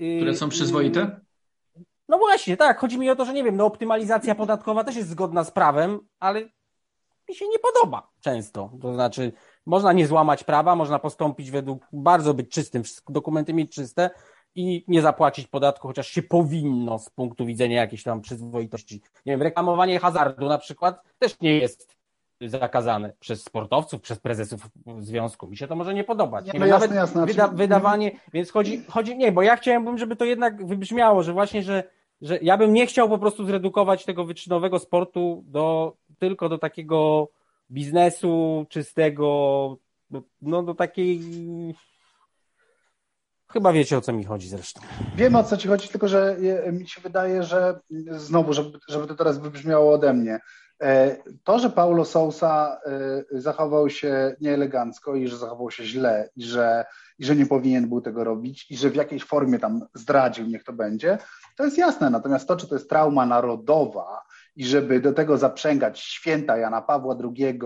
[0.00, 1.00] Y, Które są przyzwoite?
[1.00, 2.78] Y, no właśnie, tak.
[2.78, 6.00] Chodzi mi o to, że nie wiem, no optymalizacja podatkowa też jest zgodna z prawem,
[6.20, 6.40] ale
[7.28, 8.70] mi się nie podoba często.
[8.82, 9.32] To znaczy,
[9.66, 14.10] można nie złamać prawa, można postąpić według, bardzo być czystym, dokumenty mieć czyste
[14.54, 19.00] i nie zapłacić podatku, chociaż się powinno z punktu widzenia jakiejś tam przyzwoitości.
[19.26, 21.96] Nie wiem, reklamowanie hazardu na przykład też nie jest
[22.40, 25.46] zakazane przez sportowców, przez prezesów związku.
[25.46, 26.52] Mi się to może nie podobać.
[26.52, 30.16] Nie, no jasne, nawet jasne, wyda, wydawanie, więc chodzi, chodzi, nie, bo ja chciałem, żeby
[30.16, 31.84] to jednak wybrzmiało, że właśnie, że,
[32.20, 37.28] że ja bym nie chciał po prostu zredukować tego wyczynowego sportu do, tylko do takiego
[37.70, 39.76] biznesu czystego,
[40.42, 41.20] no do takiej
[43.54, 44.80] Chyba wiecie, o co mi chodzi zresztą.
[45.16, 46.36] Wiem, o co ci chodzi, tylko że
[46.72, 47.80] mi się wydaje, że
[48.10, 50.40] znowu, żeby, żeby to teraz wybrzmiało ode mnie,
[50.82, 56.42] E, to, że Paulo Sousa e, zachował się nieelegancko i że zachował się źle i
[56.42, 56.84] że,
[57.18, 60.64] i że nie powinien był tego robić i że w jakiejś formie tam zdradził, niech
[60.64, 61.18] to będzie,
[61.56, 62.10] to jest jasne.
[62.10, 64.23] Natomiast to, czy to jest trauma narodowa
[64.56, 67.58] i żeby do tego zaprzęgać święta Jana Pawła II.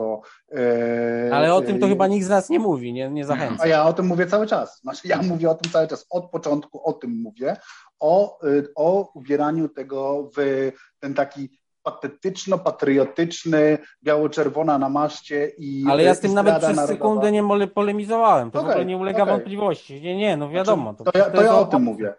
[0.53, 3.63] E, Ale o tym to chyba nikt z nas nie mówi, nie, nie zachęca.
[3.65, 4.81] A ja o tym mówię cały czas.
[4.81, 6.07] Znaczy, ja mówię o tym cały czas.
[6.11, 7.57] Od początku o tym mówię.
[8.01, 8.39] O,
[8.77, 10.71] o ubieraniu tego w
[11.01, 15.85] ten taki patetyczno-patriotyczny, biało-czerwona na maszcie i.
[15.89, 16.87] Ale ja z tym nawet przez narodowa.
[16.87, 18.51] sekundę nie polemizowałem.
[18.51, 19.35] To okay, nie ulega okay.
[19.35, 20.01] wątpliwości.
[20.01, 20.95] Nie, nie, no wiadomo.
[20.95, 22.15] To, to ja, to ja o tym mówię.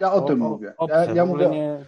[0.00, 0.74] Ja o, o tym mówię.
[0.88, 1.48] ja, ja mówię.
[1.48, 1.84] Nie...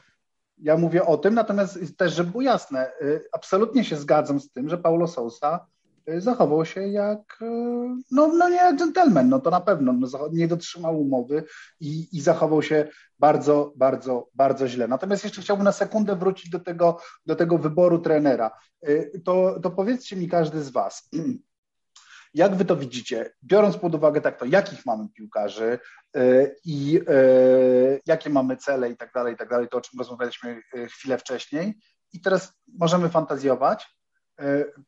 [0.58, 4.68] Ja mówię o tym, natomiast też, żeby było jasne, y, absolutnie się zgadzam z tym,
[4.68, 5.66] że Paulo Sousa
[6.08, 7.44] y, zachował się jak, y,
[8.10, 11.44] no, no nie dżentelmen, no to na pewno, no, nie dotrzymał umowy
[11.80, 12.88] i, i zachował się
[13.18, 14.88] bardzo, bardzo, bardzo źle.
[14.88, 18.50] Natomiast jeszcze chciałbym na sekundę wrócić do tego, do tego wyboru trenera.
[19.24, 21.10] To, to powiedzcie mi każdy z Was,
[22.34, 25.78] jak wy to widzicie, biorąc pod uwagę tak to, jakich mamy piłkarzy
[26.16, 29.98] y, i y, jakie mamy cele i tak dalej, i tak dalej, to o czym
[29.98, 31.74] rozmawialiśmy chwilę wcześniej.
[32.12, 33.96] I teraz możemy fantazjować,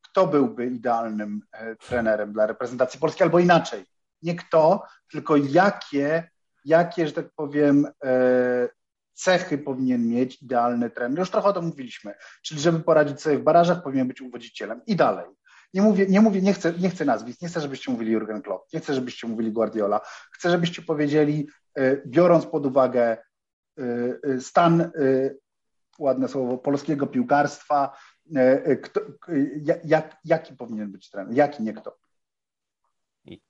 [0.03, 1.41] kto byłby idealnym
[1.89, 3.85] trenerem dla reprezentacji Polski, albo inaczej.
[4.23, 6.29] Nie kto, tylko jakie
[6.67, 8.69] jakie, że tak powiem, e,
[9.13, 11.19] cechy powinien mieć idealny trener.
[11.19, 12.15] Już trochę o tym mówiliśmy.
[12.43, 15.27] Czyli żeby poradzić sobie w barażach, powinien być uwodzicielem i dalej.
[15.75, 18.73] Nie mówię, nie mówię, nie chcę, nie chcę nazwisk, nie chcę, żebyście mówili Jurgen Klopp,
[18.73, 20.01] nie chcę, żebyście mówili Guardiola.
[20.33, 23.17] Chcę, żebyście powiedzieli, e, biorąc pod uwagę
[23.79, 24.91] e, stan,
[25.99, 27.97] ładne słowo, polskiego piłkarstwa,
[28.83, 29.01] kto,
[29.85, 31.97] jak, jaki powinien być trener, jaki, nie kto.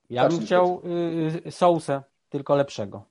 [0.09, 0.81] Ja bym chciał
[1.45, 3.05] y, Sousę tylko lepszego.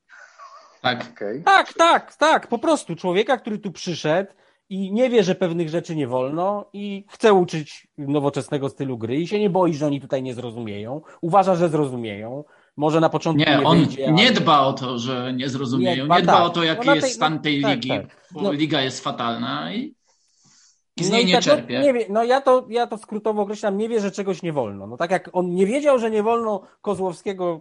[0.82, 1.06] Tak.
[1.12, 1.42] Okay.
[1.44, 2.46] Tak, tak, tak.
[2.46, 4.32] Po prostu człowieka, który tu przyszedł
[4.68, 9.26] i nie wie, że pewnych rzeczy nie wolno i chce uczyć nowoczesnego stylu gry i
[9.26, 11.00] się nie boi, że oni tutaj nie zrozumieją.
[11.20, 12.44] Uważa, że zrozumieją.
[12.76, 14.32] Może na początku nie, nie on wyjdzie, nie ale...
[14.32, 15.96] dba o to, że nie zrozumieją.
[15.96, 16.42] Nie dba, nie dba tak.
[16.42, 18.28] o to, jaki no jest tej, stan tej no, ligi, tak, tak.
[18.30, 18.52] bo no.
[18.52, 19.94] liga jest fatalna i,
[20.96, 21.80] i z no niej nie tak, no, czerpie.
[21.80, 24.86] Nie wie, no ja to, ja to skrótowo określam, nie wie, że czegoś nie wolno.
[24.86, 27.60] No tak jak on nie wiedział, że nie wolno Kozłowskiego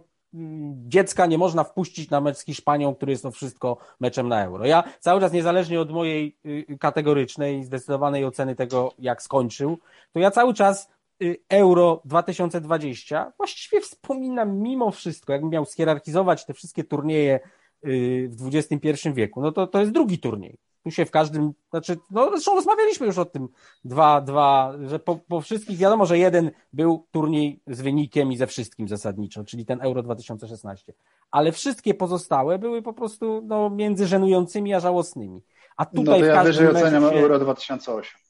[0.88, 4.66] dziecka nie można wpuścić na mecz z Hiszpanią, który jest to wszystko meczem na euro.
[4.66, 9.78] Ja cały czas, niezależnie od mojej y, kategorycznej, zdecydowanej oceny tego, jak skończył,
[10.12, 10.90] to ja cały czas
[11.22, 17.40] y, Euro 2020 właściwie wspominam mimo wszystko, jakbym miał schierarchizować te wszystkie turnieje
[17.86, 20.58] y, w XXI wieku, no to to jest drugi turniej.
[20.86, 23.48] Tu się w każdym, znaczy, no zresztą rozmawialiśmy już o tym
[23.84, 28.46] dwa, dwa, że po, po wszystkich wiadomo, że jeden był turniej z wynikiem i ze
[28.46, 30.92] wszystkim zasadniczo, czyli ten Euro 2016.
[31.30, 35.42] Ale wszystkie pozostałe były po prostu no, między żenującymi a żałosnymi.
[35.76, 38.20] A tutaj no to ja wyżej oceniam Euro 2008.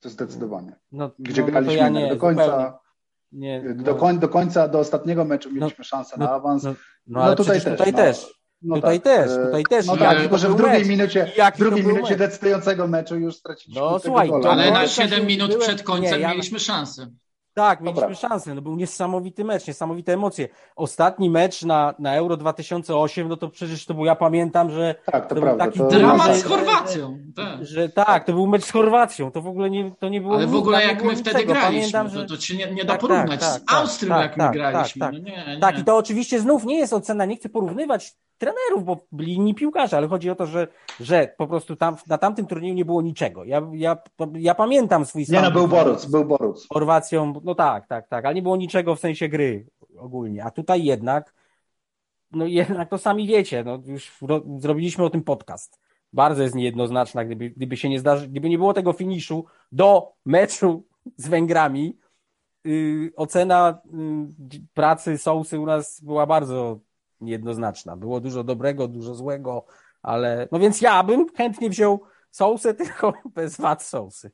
[0.00, 0.76] To zdecydowanie.
[0.92, 2.78] No, Gdzie no, no graliśmy ja nie, do końca.
[3.32, 6.64] Nie, do, koń, do końca, do ostatniego meczu mieliśmy no, szansę na awans.
[6.64, 6.74] No,
[7.06, 7.78] no, ale tutaj też.
[7.78, 8.45] Tutaj też.
[8.62, 9.04] No tutaj tak.
[9.04, 9.86] też, tutaj też.
[9.86, 10.88] No tak, tylko że w drugiej mecz.
[10.88, 12.18] minucie, w drugiej minucie mecz.
[12.18, 16.30] decydującego meczu już straciliśmy No słuchaj, to ale na 7 minut przed końcem nie, ja...
[16.30, 17.06] mieliśmy szansę.
[17.56, 18.54] Tak, mieliśmy szansę.
[18.54, 20.48] No był niesamowity mecz, niesamowite emocje.
[20.76, 25.26] Ostatni mecz na, na Euro 2008, no to przecież to był, ja pamiętam, że tak,
[25.26, 25.98] to, to prawda, był taki to...
[25.98, 27.18] dramat z Chorwacją.
[27.26, 27.66] Że, tak.
[27.66, 29.30] Że, tak, to był mecz z Chorwacją.
[29.30, 31.52] To w ogóle nie, to nie było Ale w ogóle jak my wtedy niczego.
[31.52, 32.26] graliśmy, pamiętam, że...
[32.26, 34.52] to, to się nie, nie da tak, porównać tak, z Austrią, tak, jak my tak,
[34.52, 35.00] graliśmy.
[35.00, 35.58] Tak, no nie, nie.
[35.60, 39.54] tak, i to oczywiście znów nie jest ocena, nie chcę porównywać trenerów, bo byli inni
[39.54, 40.68] piłkarze, ale chodzi o to, że,
[41.00, 43.44] że po prostu tam, na tamtym turnieju nie było niczego.
[43.44, 43.96] Ja, ja,
[44.34, 45.36] ja pamiętam swój stan.
[45.36, 46.64] Nie no, był Boruc, był Boruc.
[46.64, 49.66] Z Chorwacją, no tak, tak, tak, ale nie było niczego w sensie gry
[49.98, 50.44] ogólnie.
[50.44, 51.34] A tutaj jednak,
[52.30, 54.18] no jednak to sami wiecie, no już
[54.58, 55.80] zrobiliśmy o tym podcast.
[56.12, 60.86] Bardzo jest niejednoznaczna, gdyby, gdyby się nie zdarzy, gdyby nie było tego finiszu do meczu
[61.16, 61.98] z Węgrami,
[62.64, 63.80] yy, ocena
[64.52, 66.80] yy, pracy Sousy u nas była bardzo
[67.20, 67.96] niejednoznaczna.
[67.96, 69.64] Było dużo dobrego, dużo złego,
[70.02, 74.30] ale no więc ja bym chętnie wziął sousę, tylko bez wad sousy.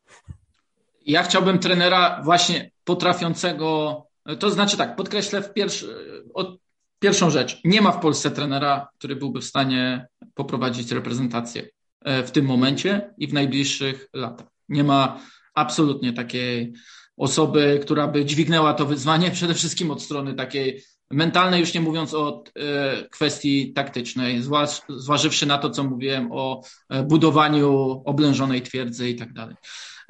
[1.06, 4.02] Ja chciałbym trenera właśnie potrafiącego,
[4.38, 5.94] to znaczy tak, podkreślę w pierwszy,
[6.34, 6.58] od,
[6.98, 7.60] pierwszą rzecz.
[7.64, 11.68] Nie ma w Polsce trenera, który byłby w stanie poprowadzić reprezentację
[12.04, 14.46] e, w tym momencie i w najbliższych latach.
[14.68, 15.20] Nie ma
[15.54, 16.72] absolutnie takiej
[17.16, 22.14] osoby, która by dźwignęła to wyzwanie, przede wszystkim od strony takiej mentalnej, już nie mówiąc
[22.14, 24.42] o e, kwestii taktycznej,
[24.88, 29.56] zważywszy na to, co mówiłem o e, budowaniu oblężonej twierdzy i tak dalej.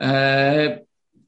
[0.01, 0.85] E,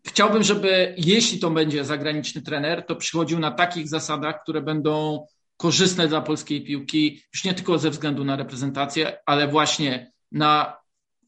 [0.06, 6.08] chciałbym, żeby jeśli to będzie zagraniczny trener, to przychodził na takich zasadach, które będą korzystne
[6.08, 10.76] dla polskiej piłki, już nie tylko ze względu na reprezentację, ale właśnie na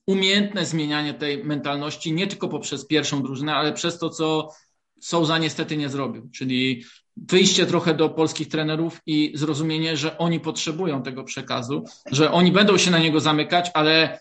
[0.07, 4.51] umiejętne zmienianie tej mentalności, nie tylko poprzez pierwszą drużynę, ale przez to, co
[5.01, 6.85] Souza niestety nie zrobił, czyli
[7.17, 12.79] wyjście trochę do polskich trenerów i zrozumienie, że oni potrzebują tego przekazu, że oni będą
[12.79, 14.21] się na niego zamykać, ale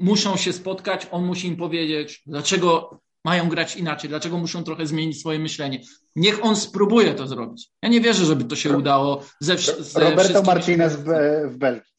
[0.00, 5.20] muszą się spotkać, on musi im powiedzieć, dlaczego mają grać inaczej, dlaczego muszą trochę zmienić
[5.20, 5.80] swoje myślenie.
[6.16, 7.70] Niech on spróbuje to zrobić.
[7.82, 11.04] Ja nie wierzę, żeby to się udało ze, ze Roberto Martinez w,
[11.48, 11.90] w Belgii.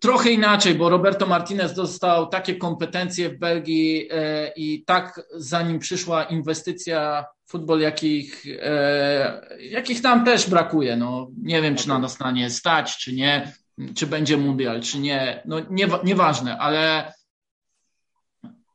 [0.00, 6.24] Trochę inaczej, bo Roberto Martinez dostał takie kompetencje w Belgii e, i tak zanim przyszła
[6.24, 10.96] inwestycja w futbol, jakich, e, jakich nam też brakuje.
[10.96, 13.52] No, nie wiem, czy na nas na nie stać, czy nie,
[13.94, 15.42] czy będzie mundial, czy nie.
[15.44, 17.12] No, nie, nieważne, ale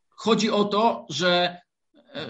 [0.09, 1.61] chodzi o to, że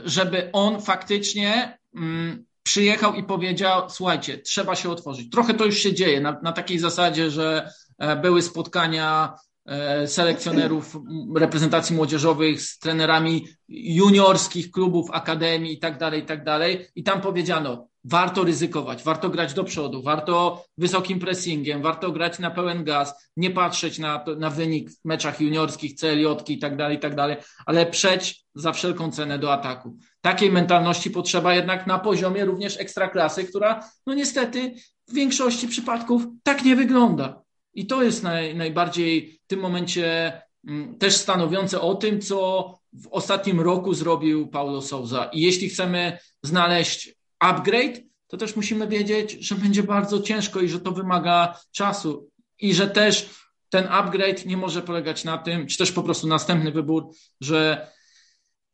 [0.06, 5.30] żeby on faktycznie mm, przyjechał i powiedział: Słuchajcie, trzeba się otworzyć.
[5.32, 9.34] Trochę to już się dzieje na, na takiej zasadzie, że E, były spotkania
[9.66, 10.98] e, selekcjonerów
[11.36, 16.88] reprezentacji młodzieżowych z trenerami juniorskich klubów, akademii i tak dalej, i tak dalej.
[16.96, 22.52] I tam powiedziano, warto ryzykować, warto grać do przodu, warto wysokim pressingiem, warto grać na
[22.52, 27.00] pełen gaz, nie patrzeć na, na wynik w meczach juniorskich, CLJ i tak dalej, i
[27.00, 29.98] tak dalej, ale przeć za wszelką cenę do ataku.
[30.22, 34.74] Takiej mentalności potrzeba jednak na poziomie również ekstraklasy, która no niestety
[35.08, 37.42] w większości przypadków tak nie wygląda.
[37.74, 40.34] I to jest naj, najbardziej w tym momencie
[40.68, 45.30] mm, też stanowiące o tym, co w ostatnim roku zrobił Paulo Souza.
[45.34, 50.80] I jeśli chcemy znaleźć upgrade, to też musimy wiedzieć, że będzie bardzo ciężko i że
[50.80, 52.30] to wymaga czasu.
[52.60, 53.30] I że też
[53.70, 57.10] ten upgrade nie może polegać na tym, czy też po prostu następny wybór,
[57.42, 57.88] że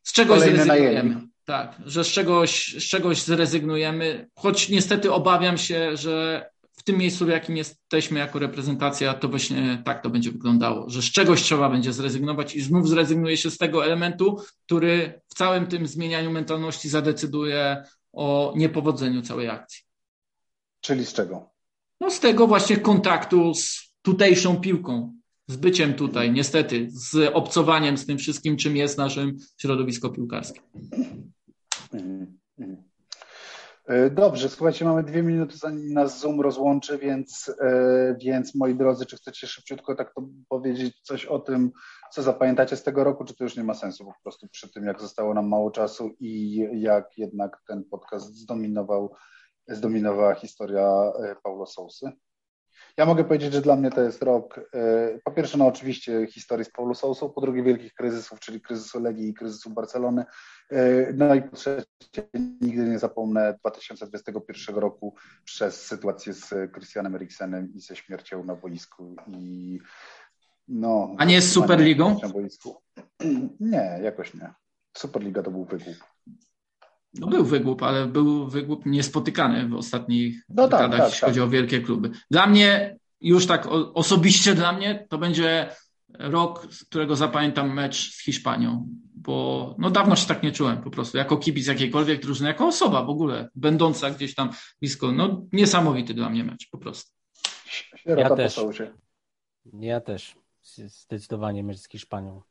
[0.04, 1.22] z czegoś Kolejny zrezygnujemy.
[1.46, 6.46] Tak, że z czegoś, z czegoś zrezygnujemy, choć niestety obawiam się, że
[6.78, 11.02] w tym miejscu, w jakim jesteśmy jako reprezentacja, to właśnie tak to będzie wyglądało, że
[11.02, 15.68] z czegoś trzeba będzie zrezygnować i znów zrezygnuje się z tego elementu, który w całym
[15.68, 17.84] tym zmienianiu mentalności zadecyduje
[18.14, 19.82] o niepowodzeniu całej akcji.
[20.82, 21.50] Czyli z czego?
[22.02, 25.14] No z tego właśnie kontaktu z tutejszą piłką,
[25.48, 30.62] z byciem tutaj, niestety, z obcowaniem z tym wszystkim, czym jest naszym środowisko piłkarskie.
[31.94, 32.84] Mm, mm.
[33.88, 39.06] E, dobrze, słuchajcie, mamy dwie minuty, zanim nas Zoom rozłączy, więc, e, więc moi drodzy,
[39.06, 40.14] czy chcecie szybciutko tak
[40.50, 41.72] powiedzieć coś o tym,
[42.12, 44.86] co zapamiętacie z tego roku, czy to już nie ma sensu po prostu przy tym,
[44.86, 49.16] jak zostało nam mało czasu i jak jednak ten podcast zdominował,
[49.68, 52.12] zdominowała historia e, Paulo Sousy?
[52.98, 56.66] Ja mogę powiedzieć, że dla mnie to jest rok, e, po pierwsze, no oczywiście historii
[56.66, 60.26] z Paulo Sousą, po drugie wielkich kryzysów, czyli kryzysu Legii i kryzysu Barcelony,
[60.72, 61.86] e, no i po trzecie,
[62.62, 65.16] nigdy nie zapomnę 2021 roku
[65.46, 69.80] przez sytuację z Christianem Eriksenem i ze śmiercią na boisku i
[70.68, 71.16] no...
[71.18, 72.20] A nie z Superligą?
[72.24, 72.82] Na boisku.
[73.60, 74.54] Nie, jakoś nie.
[74.98, 76.13] Superliga to był wygłup.
[77.14, 81.30] No był wygłup, ale był wygłup niespotykany w ostatnich no tak, dekadach, tak, jeśli tak.
[81.30, 82.10] chodzi o wielkie kluby.
[82.32, 85.70] Dla mnie, już tak osobiście dla mnie, to będzie
[86.20, 90.90] rok, z którego zapamiętam mecz z Hiszpanią, bo no dawno się tak nie czułem po
[90.90, 94.50] prostu, jako kibic jakiejkolwiek drużyny, jako osoba w ogóle, będąca gdzieś tam
[94.82, 97.12] blisko, no niesamowity dla mnie mecz po prostu.
[98.06, 98.60] Ja też.
[99.80, 100.36] Ja też.
[100.86, 102.42] Zdecydowanie mecz z Hiszpanią.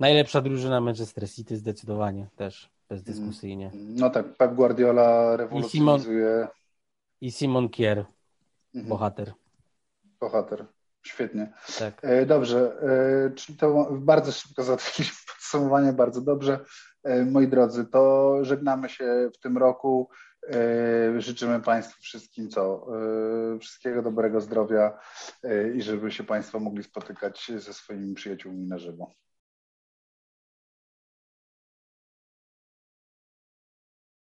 [0.00, 3.70] Najlepsza drużyna Manchester City zdecydowanie też, bezdyskusyjnie.
[3.74, 6.48] No tak, Pep Guardiola rewolucjonizuje.
[7.20, 8.04] I Simon, i Simon Kier,
[8.74, 8.88] mhm.
[8.88, 9.32] bohater.
[10.20, 10.66] Bohater.
[11.04, 11.52] Świetnie.
[11.78, 11.98] Tak.
[12.02, 16.64] E, dobrze, e, czyli to bardzo szybko załatwiliśmy podsumowanie, bardzo dobrze.
[17.02, 20.08] E, moi drodzy, to żegnamy się w tym roku.
[21.18, 22.86] Życzymy Państwu wszystkim co?
[23.60, 24.98] Wszystkiego dobrego zdrowia
[25.74, 29.10] i żeby się Państwo mogli spotykać ze swoimi przyjaciółmi na żywo.